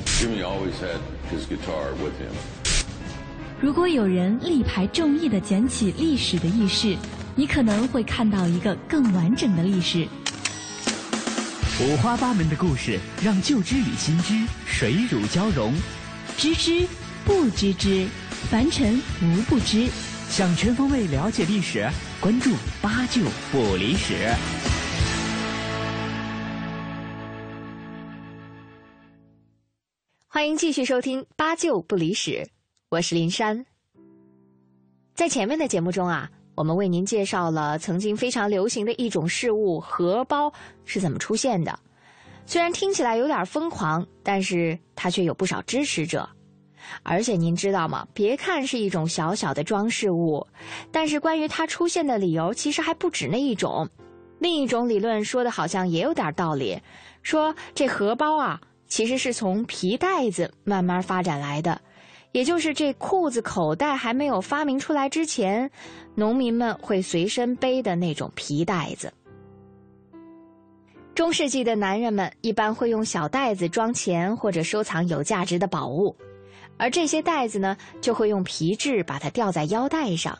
[3.59, 6.95] 如果有人力排众议的捡起历史的意识，
[7.35, 10.07] 你可能会看到一个更完整的历史。
[11.81, 14.33] 五花八门的故事，让旧知与新知
[14.65, 15.73] 水乳交融。
[16.37, 16.87] 知之
[17.25, 18.07] 不知之，
[18.49, 19.89] 凡尘无不知。
[20.29, 21.85] 想全方位了解历史，
[22.21, 24.13] 关注八九不离十。
[30.37, 32.31] 欢迎继续收听《八九不离十》，
[32.89, 33.65] 我是林珊。
[35.15, 40.53] 在前面的节目中啊，我们为您介绍了曾经非常流行的一种事物——荷包
[40.85, 41.79] 是怎么出现的。
[42.45, 46.29] 虽然听起来有点疯狂，但是它却有不少支持者。
[47.01, 48.07] 而且您知道吗？
[48.13, 50.45] 别看是一种小小的装饰物，
[50.91, 53.89] 但是关于它出现的理由其实还不止那一种。
[54.37, 56.79] 另一种理论说的好像也有点道理，
[57.23, 58.61] 说这荷包啊。
[58.87, 61.79] 其实是从皮带子慢慢发展来的，
[62.31, 65.69] 也就是这裤子口袋还没有发明出来之前，
[66.15, 69.13] 农民们会随身背的那种皮袋子。
[71.13, 76.15] 中世纪的男人们一般会用小袋子装钱或者收藏有价值的宝物，
[76.77, 80.37] 而这些袋子呢，就会用皮质把它吊在腰带上。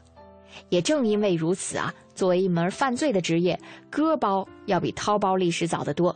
[0.69, 6.15] 也正因为如此啊，作为一门犯罪的职业，割包要比掏包历史早得多。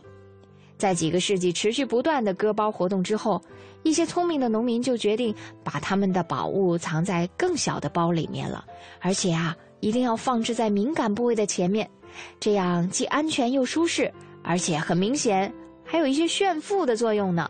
[0.82, 3.40] 在几个世纪持续不断的割包活动之后，
[3.84, 8.64] 一些聪明的农民就决定把他们的宝物藏在更小的包里面了，
[8.98, 11.88] 而且啊，一定要放置在敏感部位的前面，
[12.40, 17.48] 这样既安全又舒适，而且很明显还有一些炫富的作用呢。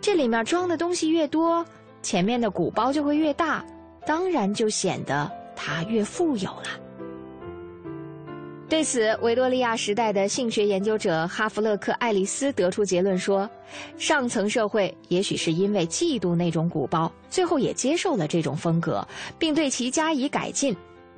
[0.00, 1.64] 这里面装的东西越多，
[2.02, 3.64] 前面的鼓包就会越大，
[4.04, 6.79] 当然就显得它越富有了。
[8.70, 13.50] 对此，维多利亚时代的性学研究者哈弗勒克·爱丽丝得出结论说：
[13.98, 19.04] 上层社会也许是因为嫉妒那种鼓包，最后也接受了这种风格，
[19.40, 20.74] 并对其加以改进。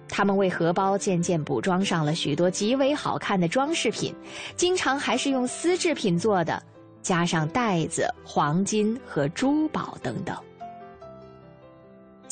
[0.09, 4.15] 他们为荷包渐渐补装上了许多极为好看的装饰品，
[4.57, 6.61] 经常还是用丝制品做的，
[7.03, 10.35] 加上带子、黄金和珠宝等等。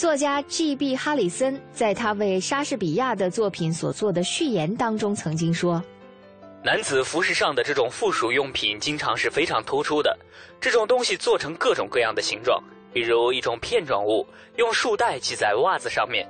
[0.00, 0.96] 作家 G.B.
[0.96, 5.84] 哈里森在他为莎士比亚的作品所做的序言当中曾经说
[6.64, 10.18] ：“男子服饰上的这种附属用品经常是非常突出的。
[10.58, 16.24] 这种东西做成各种各样的形状，比如一种片状物，用束带系在袜子上面；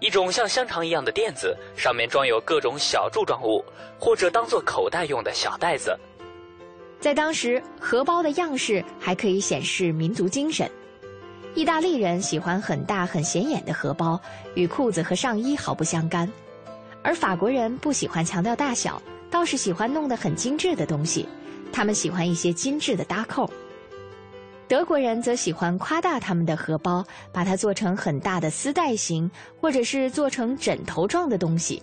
[0.00, 3.62] 一种像香肠一样的垫子，上面装有各种小柱状物，
[3.98, 5.94] 或者当做口袋用的小袋子。
[6.98, 10.66] 在当时，荷包的样式还可以显示民族精神。”
[11.54, 14.18] 意大利人喜欢很大很显眼的荷包，
[14.54, 16.26] 与裤子和上衣毫不相干；
[17.02, 21.28] 而法国人不喜欢强调大小，倒是喜欢弄得很精致的东西。
[21.72, 23.50] 他们喜欢一些精致的搭扣。
[24.68, 29.28] 德国人则喜欢夸大他们的荷包，把它做成很大的丝带形，
[29.60, 31.82] 或者是做成枕头状的东西；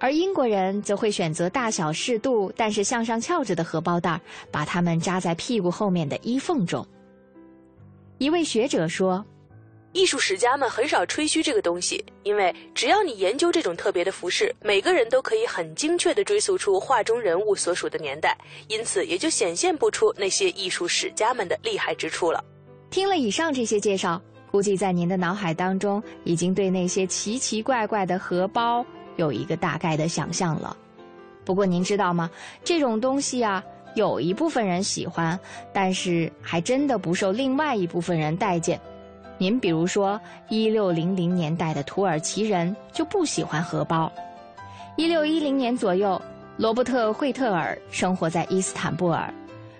[0.00, 4.18] 而英国人则会选择大小适度，但是向上翘着的荷包袋，
[4.50, 6.86] 把它们扎在屁股后面的衣缝中。
[8.18, 9.24] 一位学者说
[9.94, 22.44] ：“艺术史家们很少吹嘘这个东西，因为只要你研究这种特别的服饰，每个人都可以很精确地追溯出画中人物所属的年代，因此也就显现不出那些艺术史家们的厉害之处了。”
[22.90, 30.76] 听了以上这些介绍，估计在您的脑海当中已经对那些奇奇怪怪的荷包有一个大概的想象了。
[31.44, 32.28] 不过您知道吗？
[32.64, 33.62] 这种东西啊。
[33.98, 35.38] 有一部分人喜欢，
[35.72, 38.80] 但是还真的不受另外一部分人待见。
[39.38, 44.10] 您比如说，一六零零年代的土耳其人就不喜欢荷包。
[44.96, 46.20] 一六一零年左右，
[46.56, 49.34] 罗伯特·惠特尔生活在伊斯坦布尔。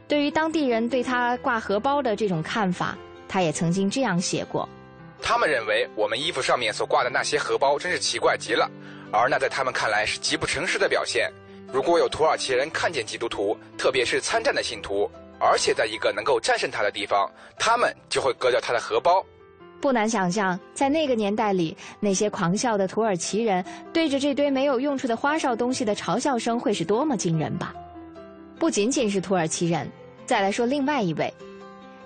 [0.08, 4.68] 对于当地人对他挂荷包的这种看法，他也曾经这样写过：
[5.22, 8.68] 他们认为我们衣服上面所挂的那些荷包真是奇怪极了，
[9.12, 11.30] 而那在他们看来是极不诚实的表现。
[11.70, 19.24] 如果有土耳其人看见基督徒，特别是参战的信徒，而且在一个能够战胜他的地方，他们就会割掉他的荷包。
[19.80, 27.72] 不难想象，在那个年代里，那些狂笑的土耳其人对着这堆没有用处的花哨东西的嘲笑声会是多么惊人吧？
[28.58, 29.88] 不仅仅是土耳其人，
[30.26, 31.32] 再来说另外一位，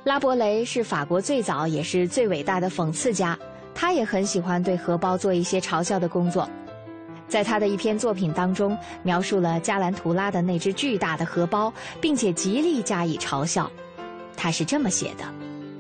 [0.05, 3.39] 拉伯雷是法国最早也是最伟大的讽刺家，
[3.75, 6.47] 他也很喜欢对荷包做一些嘲笑的工作。
[7.33, 13.71] 在他的一篇作品当中，描述了加兰图拉的那只巨大的荷包，并且极力加以嘲笑。
[14.37, 15.25] 他是这么写的：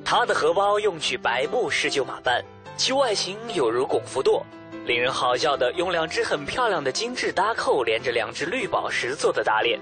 [0.02, 2.42] 他的荷包用取白布施就马斑，
[2.78, 4.42] 其外形有如拱福舵，
[4.86, 9.78] 令人好笑的用两只很漂亮的精致搭扣连着两只绿宝石做的搭链，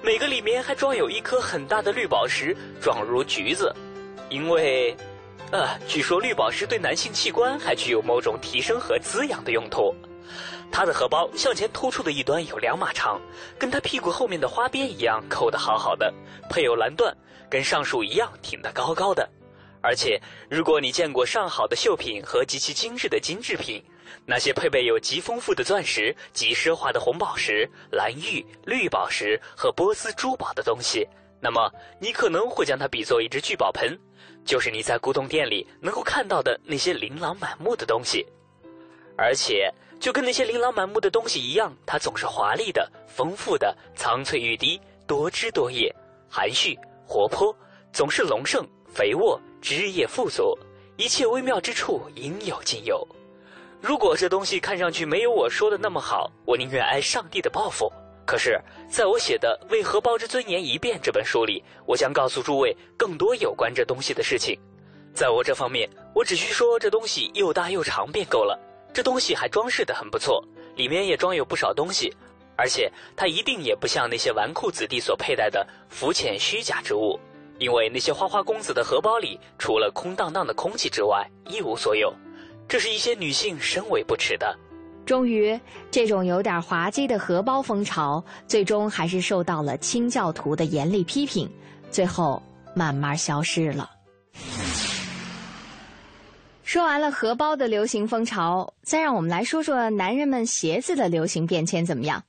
[0.00, 3.74] 每个里面还装有一颗很大的绿宝石，状如橘子。
[4.30, 4.96] 因为，
[5.50, 9.92] 呃，据说绿宝石对男性器官还具有某种提升和滋养的用途。
[10.70, 13.20] 他的荷包向前突出的一端有两码长，
[13.58, 16.12] 跟他屁股后面的花边一样扣得好好的，
[16.48, 17.12] 配有蓝缎，
[17.50, 19.28] 跟上述一样挺得高高的。
[19.80, 20.20] 而且，
[20.50, 23.82] 如果你见过上好的绣品和极其精致的金制品，
[24.26, 31.06] 那些配备有极丰富的钻石、极奢华的红宝石、蓝玉、绿宝石和波斯珠宝的东西，
[31.40, 33.98] 那么你可能会将它比作一只聚宝盆，
[34.44, 38.24] 就是你在古董店里能够看到的那些琳琅满目的东西，
[39.16, 39.72] 而且。
[40.00, 45.94] 就跟那些琳琅满目的东西一样，它总是华丽的、丰富的、苍翠欲滴、多枝多叶、
[46.28, 47.54] 含蓄活泼，
[47.92, 50.56] 总是隆盛、肥沃、枝叶富足，
[50.96, 53.06] 一切微妙之处应有尽有。
[53.80, 57.92] 如果这东西看上去没有我说的那么好，我宁愿挨上帝的报复。
[58.24, 64.58] 可是，在我写的《为荷包之尊严一变》这本书里，我将告诉诸位更多有关这东西的事情。
[65.14, 68.58] 在我这方面，我只需说这东西又大又长便够了。
[68.92, 70.42] 这东西还装饰得很不错，
[70.76, 72.12] 里面也装有不少东西，
[72.56, 77.18] 而且它一定也不像那些纨绔子弟所佩戴的浮浅虚假之物，
[77.58, 82.12] 因为那些花花公子的荷包里除了空荡荡的空气之外一无所有，
[82.66, 84.56] 这是一些女性深为不耻的。
[85.06, 85.58] 终于，
[85.90, 91.50] 这种有点滑稽的荷包风潮，最终还是受到了清教徒的严厉批评，
[91.90, 92.42] 最后
[92.74, 93.90] 慢慢消失了。
[96.68, 102.22] 说完了荷包的流行风潮，再让我们来说说男人们鞋子的流行变迁怎么样？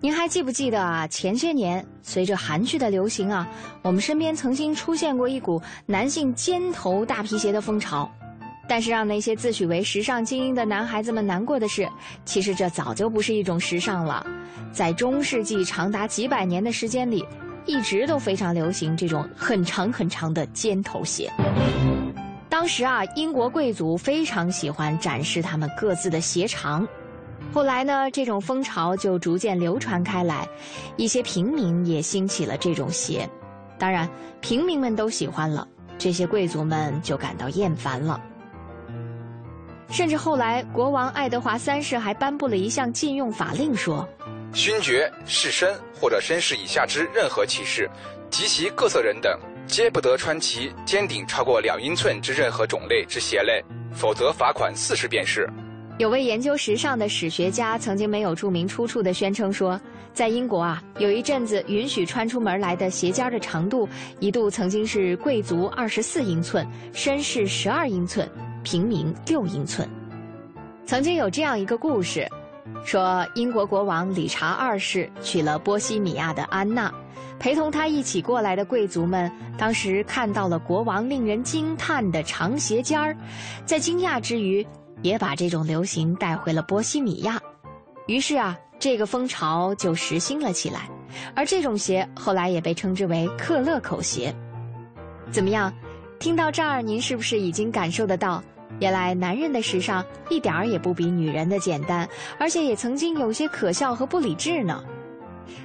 [0.00, 1.08] 您还记不记得啊？
[1.08, 3.48] 前些年随着韩剧的流行啊，
[3.82, 8.08] 我们身边曾经出现过一股男性尖头大皮鞋的风潮。
[8.68, 11.88] 但是让那些自诩为时尚精英的男孩子们难过的是，
[12.24, 14.24] 其实这早就不是一种时尚了。
[14.72, 17.26] 在中世纪长达几百年的时间里，
[17.66, 21.28] 一直都非常流行这种很长很长的尖头鞋。
[22.64, 26.88] 当时啊，英国贵族非常喜欢展示他们各自的鞋长。
[27.52, 30.48] 后来呢，这种风潮就逐渐流传开来，
[30.96, 33.28] 一些平民也兴起了这种鞋。
[33.78, 34.08] 当然，
[34.40, 38.18] 平民们都喜欢了，这些贵族们就感到厌烦了。
[39.90, 44.08] 甚至后来，国王爱德华三世还颁布了一项禁用法令，说：
[44.54, 47.90] 勋爵、士绅或者绅士以下之任何骑士，
[48.30, 49.38] 及其各色人等。
[49.66, 53.62] 皆不得穿其尖顶超过两英寸之任何种类之鞋类，
[53.92, 55.48] 否则罚款四十便士。
[55.98, 59.80] 有位研究时尚的史学家曾经没有注明出处的宣称说，
[60.12, 63.88] 在英国啊，有一阵子允许穿出门来的鞋尖的长度，
[64.20, 68.28] 一度曾经是贵族二十四英寸，绅士十二英寸，
[68.62, 69.88] 平民六英寸。
[70.84, 72.28] 曾经有这样一个故事，
[72.84, 76.92] 说英国国王理查二世娶了波西米亚的安娜。
[77.38, 83.16] 陪同他一起过来的贵族们，当时看到了国王令人惊叹的长鞋尖儿，
[83.66, 84.64] 在惊讶之余，
[85.02, 87.40] 也把这种流行带回了波西米亚。
[88.06, 90.88] 于是啊，这个风潮就实兴了起来。
[91.34, 94.34] 而这种鞋后来也被称之为克勒口鞋。
[95.30, 95.72] 怎么样？
[96.20, 98.42] 听到这儿，您是不是已经感受得到，
[98.80, 102.08] 原来男人的时尚一点儿也不比女人的简单，
[102.38, 104.82] 而且也曾经有些可笑和不理智呢？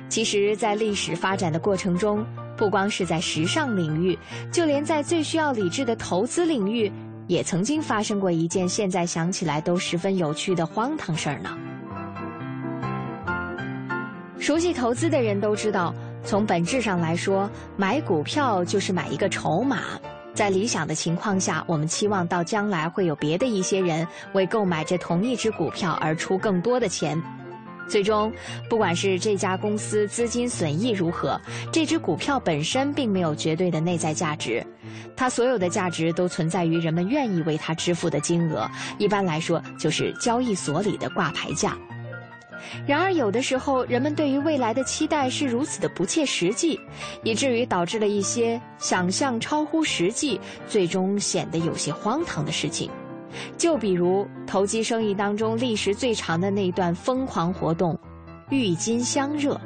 [0.09, 2.25] 其实，在历史发展的过程中，
[2.57, 4.17] 不光是在时尚领域，
[4.51, 6.91] 就连在最需要理智的投资领域，
[7.27, 11.57] 也曾经发生过一件现在想起来都十分有趣的荒唐事儿呢。
[14.37, 15.93] 熟悉投资的人都知道，
[16.23, 19.79] 从本质上来说，买股票就是买一个筹码。
[20.33, 27.21] 在理想的情况下，我们期望到将来会有别的一些人为购买这同一只股票而出更多的钱。
[27.89, 28.31] 最终，
[28.69, 31.41] 不管是这家公司资金损益如何，
[31.73, 34.63] 这只股票本身并没有绝对的内在价值，
[35.15, 38.69] 它所有的价值都存在于人们愿意为它支付的金额。
[38.99, 41.75] 一般来说，就是交易所里的挂牌价。
[42.85, 46.79] 然而，有的时候，人们对于未来的期待是如此的不切实际，
[47.23, 52.89] 以至于导致了一些想象超乎实际，最终显得有些荒唐的事情。
[53.57, 57.97] 就比如投机生意当中历时最长的那一段疯狂活动——
[58.49, 59.59] 郁金香热。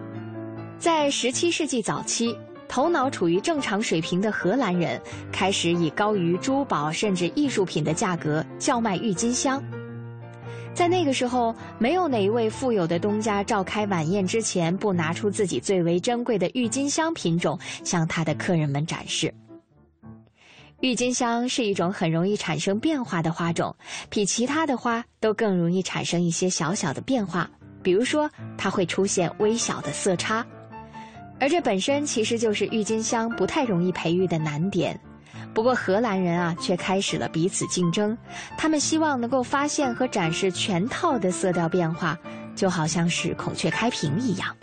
[0.77, 2.37] 在17世纪早期，
[2.67, 9.63] 头脑处于正常水平的荷兰人开始以高于珠宝甚至艺术品的价格叫卖郁金香。
[10.73, 19.31] 在那个时候，没有哪一位富有的东家召开晚宴之前不拿出自己最为珍贵的郁金香品种向他的客人们展示。
[20.81, 23.73] 郁金香是一种很容易产生变化的花种，
[24.09, 27.49] 比其他的花都更容易产生一些小小的变化。
[27.83, 30.45] 比如说，它会出现微小的色差，
[31.39, 34.99] 而这本身其实就是郁金香不太容易培育的难点。
[35.53, 38.17] 不过，荷兰人啊却开始了彼此竞争，
[38.57, 42.17] 他们希望能够发现和展示全套的色调变化，
[42.55, 44.55] 就好像是孔雀开屏一样。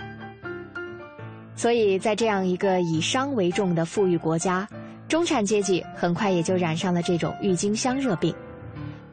[1.55, 4.68] 所以在这样一个以商为重的富裕国家。
[5.09, 8.32] 中产阶级很快也就染上了这种郁金香热病，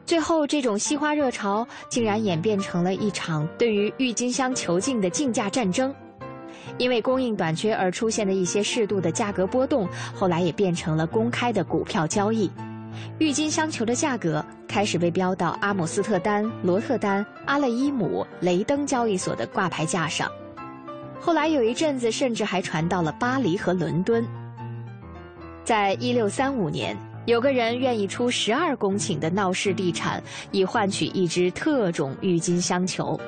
[0.06, 5.92] 最后这种惜花热潮竟然演变成了一场对于郁金香球茎的竞价战争。
[6.76, 12.50] 因为供应短缺而出现的一些适度的价格波动，后来也变成了公开的股票交易。
[13.18, 20.30] 郁金香球的价格开始被标到阿姆斯特丹、罗特丹、阿勒伊姆、雷登交易所的挂牌价上。
[21.20, 24.24] 后来有一阵子，甚至还传到了巴黎和伦敦。
[25.64, 26.96] 在一六三五年，
[27.26, 33.20] 有个人愿意出十二公顷的闹市地产，以换取一只特种郁金香球，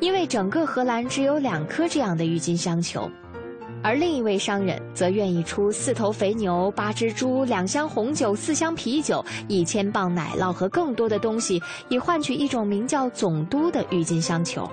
[0.00, 3.10] 因为整个荷兰只有两颗这样的郁金香球，
[3.82, 14.68] 而另一位商人则愿意出四头肥牛、八只猪、两箱红酒、四箱啤酒、一千磅奶酪和更多的东西，以换取一种名叫“总督”的郁金香球。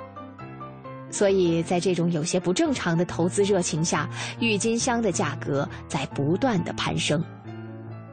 [1.12, 7.24] 所以在这种有些不正常的投资热情下，郁金香的价格在不断的攀升。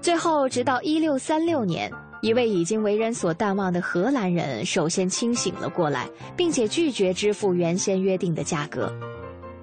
[0.03, 1.91] 最后，直到一六三六年，
[2.21, 6.07] 一位已经为人所淡忘的荷兰人首先清醒了过来，
[6.37, 8.93] 并且拒绝支付原先约定的价格。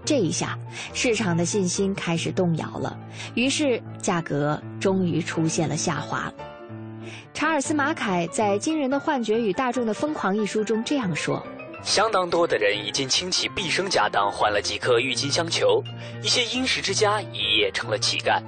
[0.03, 0.58] 这一下，
[0.93, 2.97] 市场的信心开始动摇了，
[3.36, 6.32] 于是价格终于出现了下滑。
[7.34, 11.45] 查尔斯·马凯在《惊人的幻觉与大众的疯狂》一书中这样说。
[11.84, 15.84] 相当多的人已经倾其毕生家当换了几颗郁金香球，
[16.24, 18.41] 一些殷实之家一夜成了乞丐，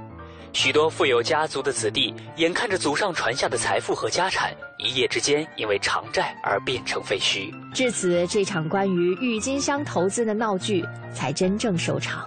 [0.52, 7.54] 许多富有家族的子弟眼看着祖上传下的财富和家产，一夜之间因为偿债而变成废墟。
[7.74, 10.84] 至此，这场关于郁金香投资的闹剧
[11.14, 12.26] 才真正收场。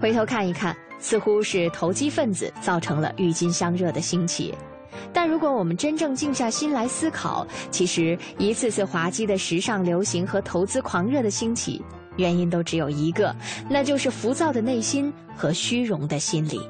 [0.00, 4.54] 回头看一看，似乎是投机分子造成了郁金香热的兴起。
[5.12, 11.82] 但如果我们真正静下心来思考，其实一次次滑稽的时尚流行和投资狂热的兴起，
[12.16, 13.34] 原因都只有一个，
[13.68, 16.60] 那就是浮躁的内心和虚荣的心理。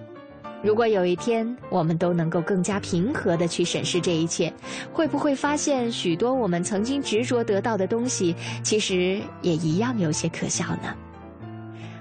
[0.67, 4.53] 如果有一天我们都能够更加平和地去审视这一切，
[4.93, 10.93] 会不会发现许多我们曾经执着得到的东西，其实也一样有些可笑呢？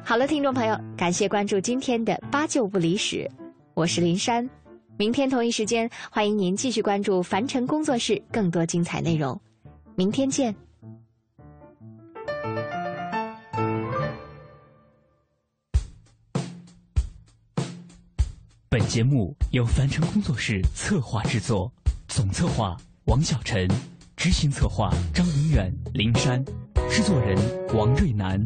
[0.04, 3.30] 好了，听众朋友，感谢关注今天的八九不离十，
[3.76, 4.50] 我是林珊。
[4.98, 9.40] 明天同一时间，欢迎您继续关注凡尘工作室更多精彩内容。
[9.94, 10.65] 明天见。
[18.78, 21.72] 本节目由凡尘工作室策划制作，
[22.10, 23.66] 总策划王小晨，
[24.18, 26.44] 执行策划张明远、林珊，
[26.92, 27.38] 制作人
[27.74, 28.38] 王瑞南。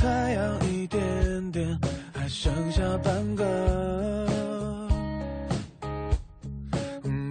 [0.00, 1.78] 太阳一点点，
[2.14, 4.26] 还剩下半个，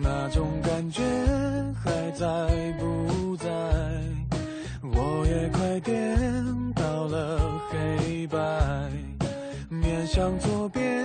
[0.03, 1.01] 那种感觉
[1.83, 2.27] 还在
[2.77, 3.49] 不在？
[4.83, 6.15] 我也快颠
[6.73, 8.37] 到了黑白，
[9.67, 11.03] 面向左边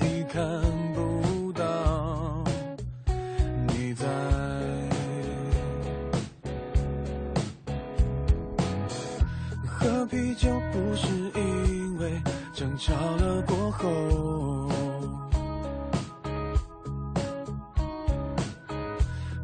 [0.00, 0.42] 一看。
[12.76, 14.68] 吵了过后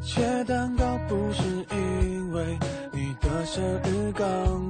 [0.02, 2.58] 切蛋糕不是因为
[2.92, 4.69] 你的生日刚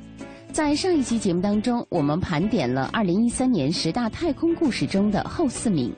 [0.53, 5.93] 在上一期节目当中，我们盘点了2013年十大太空故事中的后四名。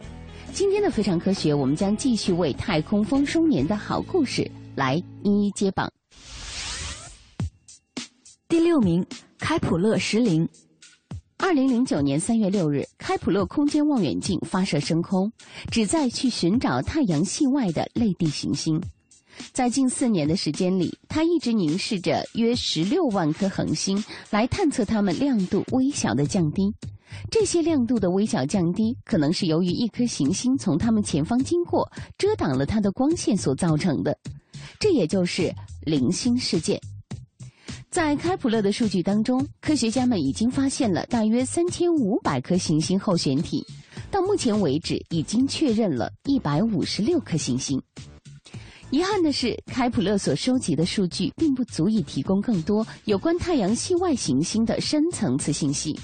[0.54, 5.91] 今天的《非常科学》，我们将继续为太空丰收年的好故事来一一揭榜。
[8.47, 9.04] 第六名，
[9.39, 10.47] 开普勒十零。
[11.38, 15.32] 二零零九年三月六日，开普勒空间望远镜发射升空，
[15.72, 18.80] 旨在去寻找太阳系外的类地行星。
[19.52, 26.74] 在近四年的时间里，他一直凝视着约十六万颗恒星，来探测它们亮度微小的降低。
[27.30, 34.18] 这些亮度的微小降低，可能是由于一颗行星从它们前方经过，遮挡了它的光线所造成的。
[34.80, 35.54] 这也就是
[35.84, 36.80] 零星事件。
[37.92, 43.64] 在开普勒的数据当中，科学家们已经发现了大约三千五百颗行星候选体，
[44.10, 47.80] 到目前为止已经确认了一百五十六颗行星。
[48.94, 56.00] 遗憾的是，开普勒所收集的数据并不足以提供更多有关太阳系外行星的深层次信息。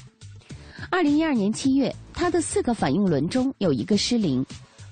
[0.90, 4.44] 二零一二年七月，它的四个反应轮中有一个失灵，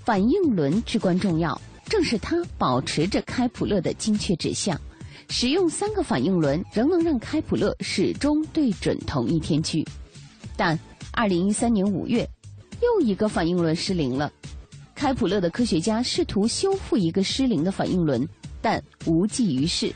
[0.05, 4.79] 反应轮至关重要，正是它保持着开普勒的精确指向。
[5.29, 9.83] 使用三个反应轮仍能让开普勒始终对准同一天区，
[10.55, 10.77] 但
[11.13, 12.29] 二零一三年五月，
[12.79, 14.31] 又一个反应轮失灵了。
[14.97, 18.27] 开普勒的科学家试图修复一个失灵的反应轮，
[18.59, 19.93] 但无济于事。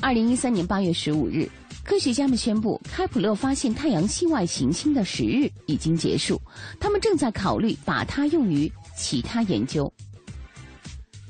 [0.00, 1.46] 二零一三年八月十五日，
[1.84, 6.40] 科学家们宣布开普勒发现太阳系外行星的时日已经结束，
[6.80, 9.92] 他们正在考虑把它用于其他研究。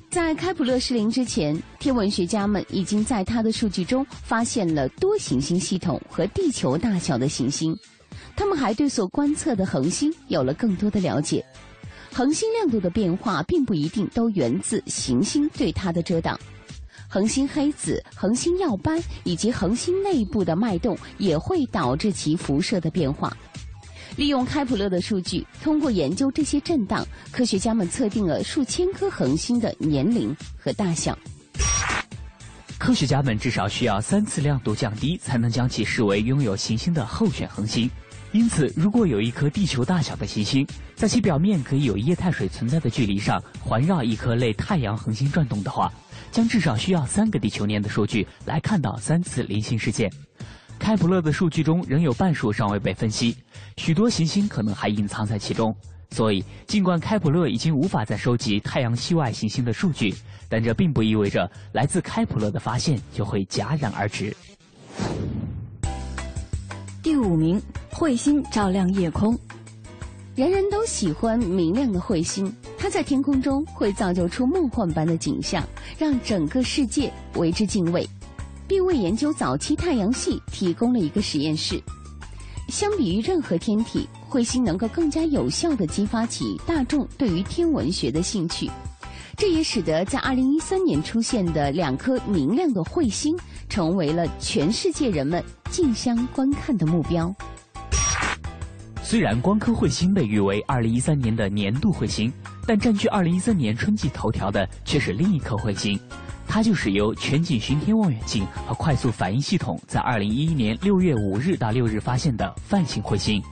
[0.08, 7.76] 在开普勒失灵之前，天文学家们已经在他的数据中发现了多行星系统和地球大小的行星。
[8.36, 11.44] 他们还对所观测的恒星有了更多的了解。
[12.16, 16.38] 恒星亮度的变化并不一定都源自行星对它的遮挡，
[17.08, 23.36] 恒星黑子、恒星耀斑以及恒星内部的脉动也会导致其辐射的变化。
[24.14, 31.18] 利用开普勒的数据，通过研究这些震荡，科学家们测定了数千颗恒星的年龄和大小。
[32.78, 37.90] 科学家们至少需要三次亮度降低，才能将其视为拥有行星的候选恒星。
[38.34, 40.66] 因此，如果有一颗地球大小的行星，
[40.96, 45.88] 在其表面可以有液态水存在的距离上环绕一颗类太阳恒星转动的话，
[46.32, 50.10] 将至少需要三个地球年的数据来看到三次零星事件。
[50.80, 53.36] 开普勒的数据中仍有半数尚未被分析，
[53.76, 55.72] 许多行星可能还隐藏在其中。
[56.10, 60.12] 所以，尽管开普勒已经无法再收集太阳系外行星的数据，
[60.48, 64.36] 但这并不意味着来自开普勒的发现就会戛然而止。
[67.04, 67.60] 第五名，
[67.92, 69.38] 彗星照亮夜空。
[70.34, 75.62] 人人都喜欢明亮的彗星，它在天空中会造就出梦幻般的景象，
[75.98, 78.08] 让整个世界为之敬畏。
[78.66, 81.78] 并为研究早期太阳系提供了一个实验室。
[82.70, 88.70] 相比于任何天体，彗星能够更加有效地激发起大众对于天文学的兴趣。
[89.36, 93.36] 这也使得在2013年出现的两颗明亮的彗星，
[93.68, 97.34] 成为了全世界人们竞相观看的目标。
[99.02, 102.32] 虽然光科彗星被誉为2013年的年度彗星，
[102.66, 105.98] 但占据2013年春季头条的却是另一颗彗星。
[106.46, 113.42] 它就是由全景巡天望远镜和快速反应系统在2011年6月5日到6日发现的泛星彗星。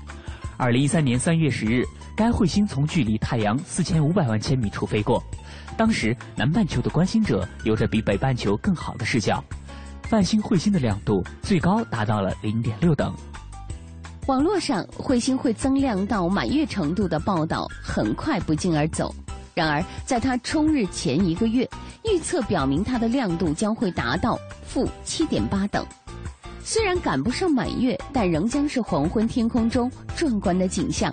[0.58, 1.84] 2013年3月10日，
[2.16, 5.20] 该彗星从距离太阳4500万千米处飞过，
[5.76, 9.42] 当时南半球的观星者有着比北半球更好的视角。
[10.02, 13.14] 泛星彗星的亮度最高达到了0.6等。
[14.26, 19.12] 网络上彗星会增亮到满月程度的报道很快不胫而走。
[19.54, 21.68] 然而，在它冲日前一个月，
[22.04, 25.84] 预测表明它的亮度将会达到负七点八等。
[26.64, 31.12] 虽然赶不上满月，但仍将是黄昏天空中壮观的景象。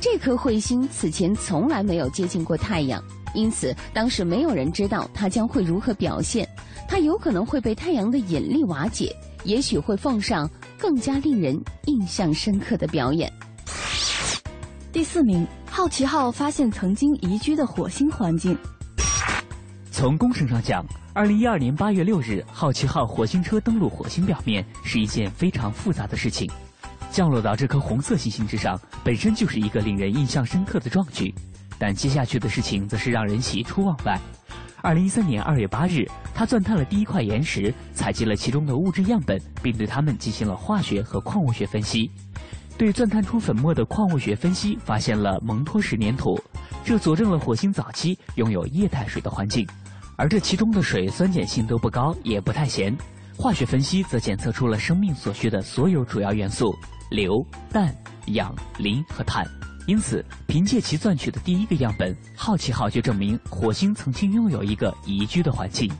[0.00, 3.02] 这颗彗星此前从来没有接近过太阳，
[3.34, 6.48] 因此当时没有人知道它将会如何表现。
[6.88, 9.14] 它有可能会被太阳的引力瓦解，
[9.44, 11.54] 也许会奉上更加令人
[11.86, 13.30] 印象深刻的表演。
[14.92, 15.46] 第四名。
[15.66, 18.56] 好奇号发现曾经宜居的火星环境。
[19.90, 26.48] 从工程上讲，二零一二年八月六日，好奇号火星车登陆火星表面是一件非常复杂的事情。
[27.10, 31.34] 降落到这颗红色行星之上，本身就是一个令人印象深刻的壮举。
[31.78, 34.18] 但接下去的事情则是让人喜出望外。
[34.82, 42.10] 二零一三年二月八日，他钻探了第一块岩石，采集了其中的物质样本，并对它们进行了化学和矿物学分析。
[42.76, 46.38] 对钻探出粉末的矿物学分析，发现了蒙脱石粘土，
[46.84, 49.66] 这佐证了火星早期拥有液态水的环境。
[50.16, 52.94] 而这其中的水酸碱性都不高，也不太咸。
[53.36, 56.74] 化学分析则检测出了生命所需的所有主要元素。
[57.10, 57.94] 硫、氮、
[58.26, 59.46] 氧、磷和碳，
[59.86, 65.90] 因此凭借其钻取的第一个样本，好奇号就证明火星曾经拥有一个宜居的环境。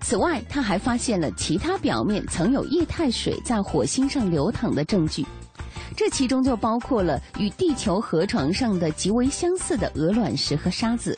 [0.00, 5.26] 此外，他还发现了其他表面曾有液态水在火星上流淌的证据，
[5.96, 11.14] 这其中就包括了与地球河床上的极为相似的鹅卵石和沙子。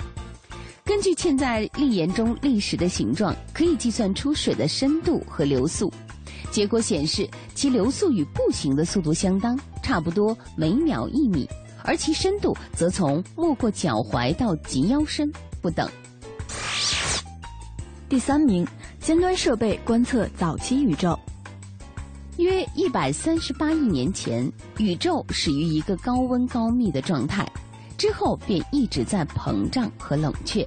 [0.85, 5.93] 根据嵌在砾岩中砾石的形状，可以计算出水的深度和流速。
[6.51, 11.49] 结果显示，其流速与步行的速度相当，差不多每秒一米，
[11.85, 15.31] 而其深度则从没过脚踝到及腰深
[15.63, 15.89] 不等。
[18.09, 18.67] 第三名，
[19.01, 21.19] 尖端设备观测早期宇宙。
[22.39, 27.47] 约一百三十八亿年前，宇宙始于一个高温高密的状态，
[27.97, 30.67] 之后便一直在膨胀和冷却。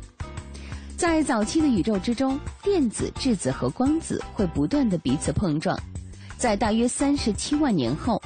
[1.03, 5.77] 在早期的宇宙之中，电子、质子和光子会不断的彼此碰撞。
[6.37, 8.21] 在大约三十七万年后，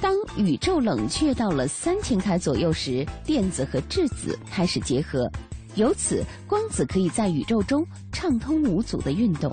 [0.00, 5.28] 当宇宙冷却到了三千开左右时，电子和质子开始结合，
[5.74, 9.52] 由此光子可以在宇宙中畅通无阻的运动。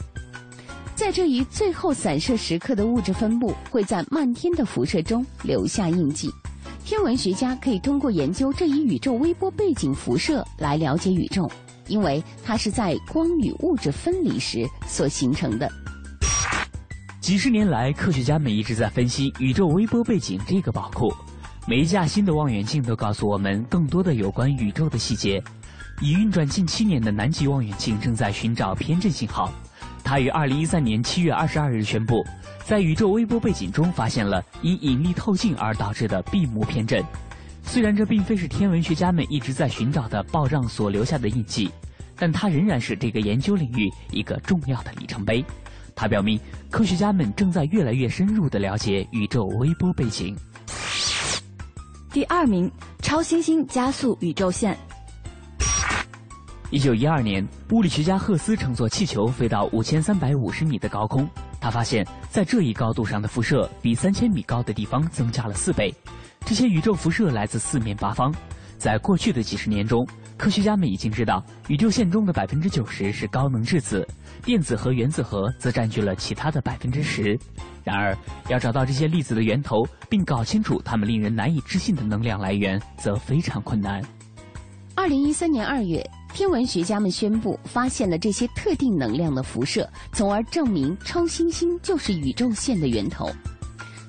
[0.94, 6.30] 在这一最后散射时刻的物质分布会在漫天的辐射中留下印记。
[6.86, 11.52] 天文学家可以通过研究这一宇宙微波背景辐射来了解宇宙。
[11.90, 15.70] 因为它是在光与物质分离时所形成的。
[17.20, 21.14] 几十年来，科学家们一直在分析宇宙微波背景这个宝库。
[21.68, 25.44] 每一架新的望远镜都告诉我们更多的有关宇宙的细节。
[26.02, 29.52] 已运转近七年的南极望远镜正在寻找偏振信号。
[30.02, 32.26] 它于二零一三年七月二十二日宣布，
[32.66, 37.04] 在宇宙微波背景中发现了因引力透镜而导致的闭目偏振。
[37.64, 41.70] 虽然这并非是天文学家们一直在寻找的暴胀所留下的印记，
[42.16, 45.44] 但它仍然是这个研究领域一个重要的里程碑。
[45.96, 46.40] 它表明，
[46.70, 50.36] 科学家们正在越来越深入地了解宇宙微波背景。
[52.12, 54.78] 第二名，超新星加速宇宙线。
[56.72, 61.28] 一九一二年，物理学家赫斯乘坐气球飞到五千三百五十米的高空，
[61.62, 65.94] 他发现，在这一高度上的辐射比三千米高的地方增加了四倍。
[66.46, 68.34] 这些宇宙辐射来自四面八方，
[68.78, 70.08] 在过去的几十年中，
[70.38, 74.08] 科学家们已经知道，宇宙线中的百分之九十是高能质子，
[74.44, 77.38] 电子和原子核则占据了其他的百分之十。
[77.84, 84.02] 然而，要找到这些粒子的源头，并搞清楚它们令人难以置信的能量来源，则非常困难。
[84.96, 86.02] 二零一三年二月，
[86.34, 93.30] 天文学家们宣布发现了这些特定能量的辐射，从而证明超新星就是宇宙线的源头。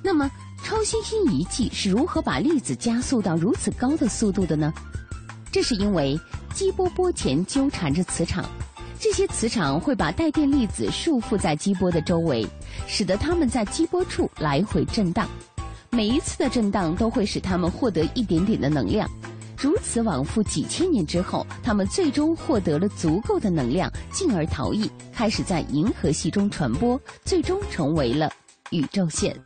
[0.03, 0.31] 那么，
[0.63, 4.73] 超新星遗迹是如何把粒子加速到如此高的速度的呢？
[5.51, 6.19] 这是因为
[6.55, 8.45] 激波波前纠缠着磁场，
[8.99, 12.47] 这些磁场会把带电粒子束缚在激波的周围，
[12.87, 15.29] 使得它们在激波处来回震荡。
[15.91, 19.11] 每一次的震荡都会使它们获得一点点的能量，
[19.63, 28.33] 如此往复几千年之后，他们最终获得了足够的能量，进而逃逸，开始在银河系中传播，最终成为了
[28.71, 29.37] 宇宙线。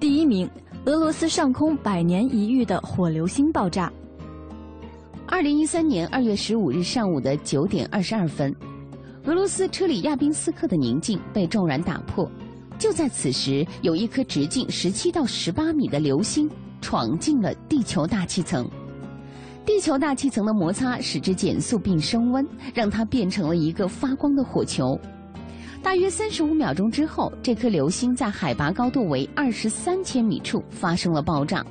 [0.00, 0.50] 第一名，
[0.86, 3.92] 俄罗斯上空百年一遇的火流星爆炸。
[5.28, 8.52] 二零一三年二月十五日上午的九点二十二分，
[9.26, 12.28] 俄罗斯车里亚宾斯克的宁静被骤然打破。
[12.80, 16.50] 就在此时，有一颗直径十七到十八米的流星
[16.86, 18.64] 闯进了地球大气层。
[19.64, 24.96] 地球大气层的摩擦使之减速并升温，让它变成了一个发光的火球。
[25.82, 31.66] 大约三十五秒钟之后，这颗流星在海拔高度为二十三千米处发生了爆炸，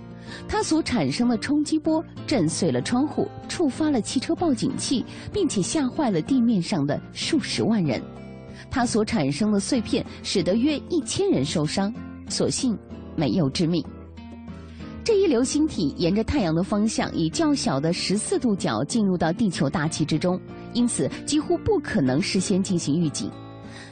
[0.49, 8.01] 它所产生的冲击波震碎了窗户，触发了汽车报警器，并且吓坏了地面上的数十万人。
[8.69, 11.93] 它所产生的碎片使得约一千人受伤，
[12.27, 12.77] 所幸
[13.15, 13.81] 没有致命。
[15.05, 20.41] 这一流星体沿着太阳的方向，以较小的十四度角进入到地球大气之中，
[20.73, 23.29] 因此几乎不可能事先进行预警。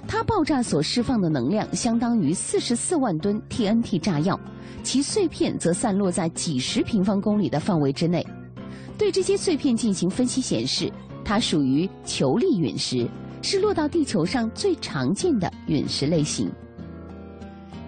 [0.07, 4.39] 它爆炸所释放的能量相当于四十四万吨 TNT 炸药，
[4.81, 8.25] 其碎片则散落在几十平方公里的范围之内。
[8.97, 10.91] 对这些碎片进行分析显示，
[11.23, 13.07] 它属于球粒陨石，
[13.43, 16.51] 是落到地球上最常见的陨石类型。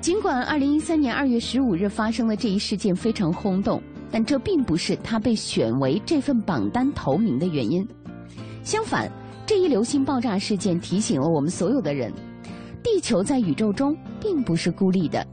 [0.05, 3.81] 尽管2013年2月15日发生的这一事件非常轰动，
[4.11, 7.83] 但这并不是它被选为这份榜单头名的原因。
[8.63, 9.11] 相反，
[9.47, 12.13] 这一流星爆炸事件提醒了我们所有的人：
[12.83, 15.25] 地球在宇宙中并不是孤立的，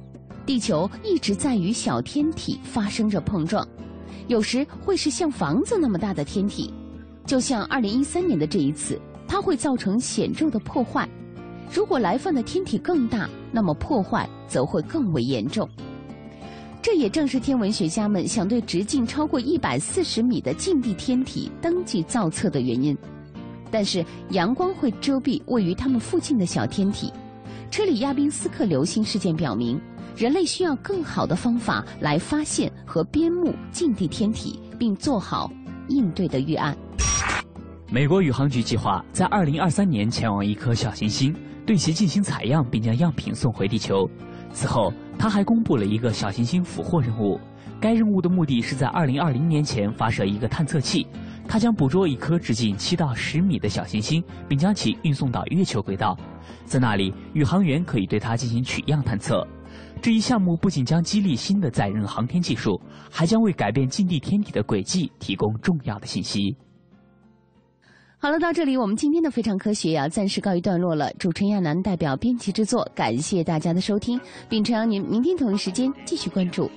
[0.47, 3.69] 地球一直在与小天体发生着碰撞，
[4.27, 6.73] 有时会是像房子那么大的天体，
[7.27, 8.99] 就像2013年的这一次，
[9.29, 11.07] 它会造成显著的破坏。
[11.71, 15.69] 如果来犯的天体更大，那么破坏则会更为严重。
[16.83, 22.97] 这也正是天文学家们想对直径超过一百四十米的近地天体登记造册的原因。
[23.71, 27.13] 但是阳光会遮蔽位于它们附近的小天体。
[27.71, 29.81] 车里亚宾斯克流星事件表明，
[30.17, 35.51] 人类需要更好的方法来发现和编目近地天体，并做好
[35.89, 36.77] 应对的预案。
[37.91, 41.35] 美国宇航局计划在二零二三年前往一颗小行星。
[41.65, 44.09] 对其进行采样，并将样品送回地球。
[44.53, 47.41] 此后，他还公布了一个小行星俘获任务。
[47.81, 51.07] 该任务的目的是在2020年前发射一个探测器，
[51.49, 56.17] 它将捕捉一颗直径7到10米的小行星，并将其运送到月球轨道。
[56.65, 59.45] 在那里，宇航员可以对它进行取样探测。
[60.01, 66.57] 这一项目不仅将激励新的载人航天技术，还将为改变近地天体的轨迹提供重要的信息。
[68.23, 71.13] 好了，到这里我们今天的非常科学要暂时告一段落了。
[71.15, 76.71] 主持人亚楠代表编辑制作，感谢大家的收听，并诚邀您明天同一时间继续关注。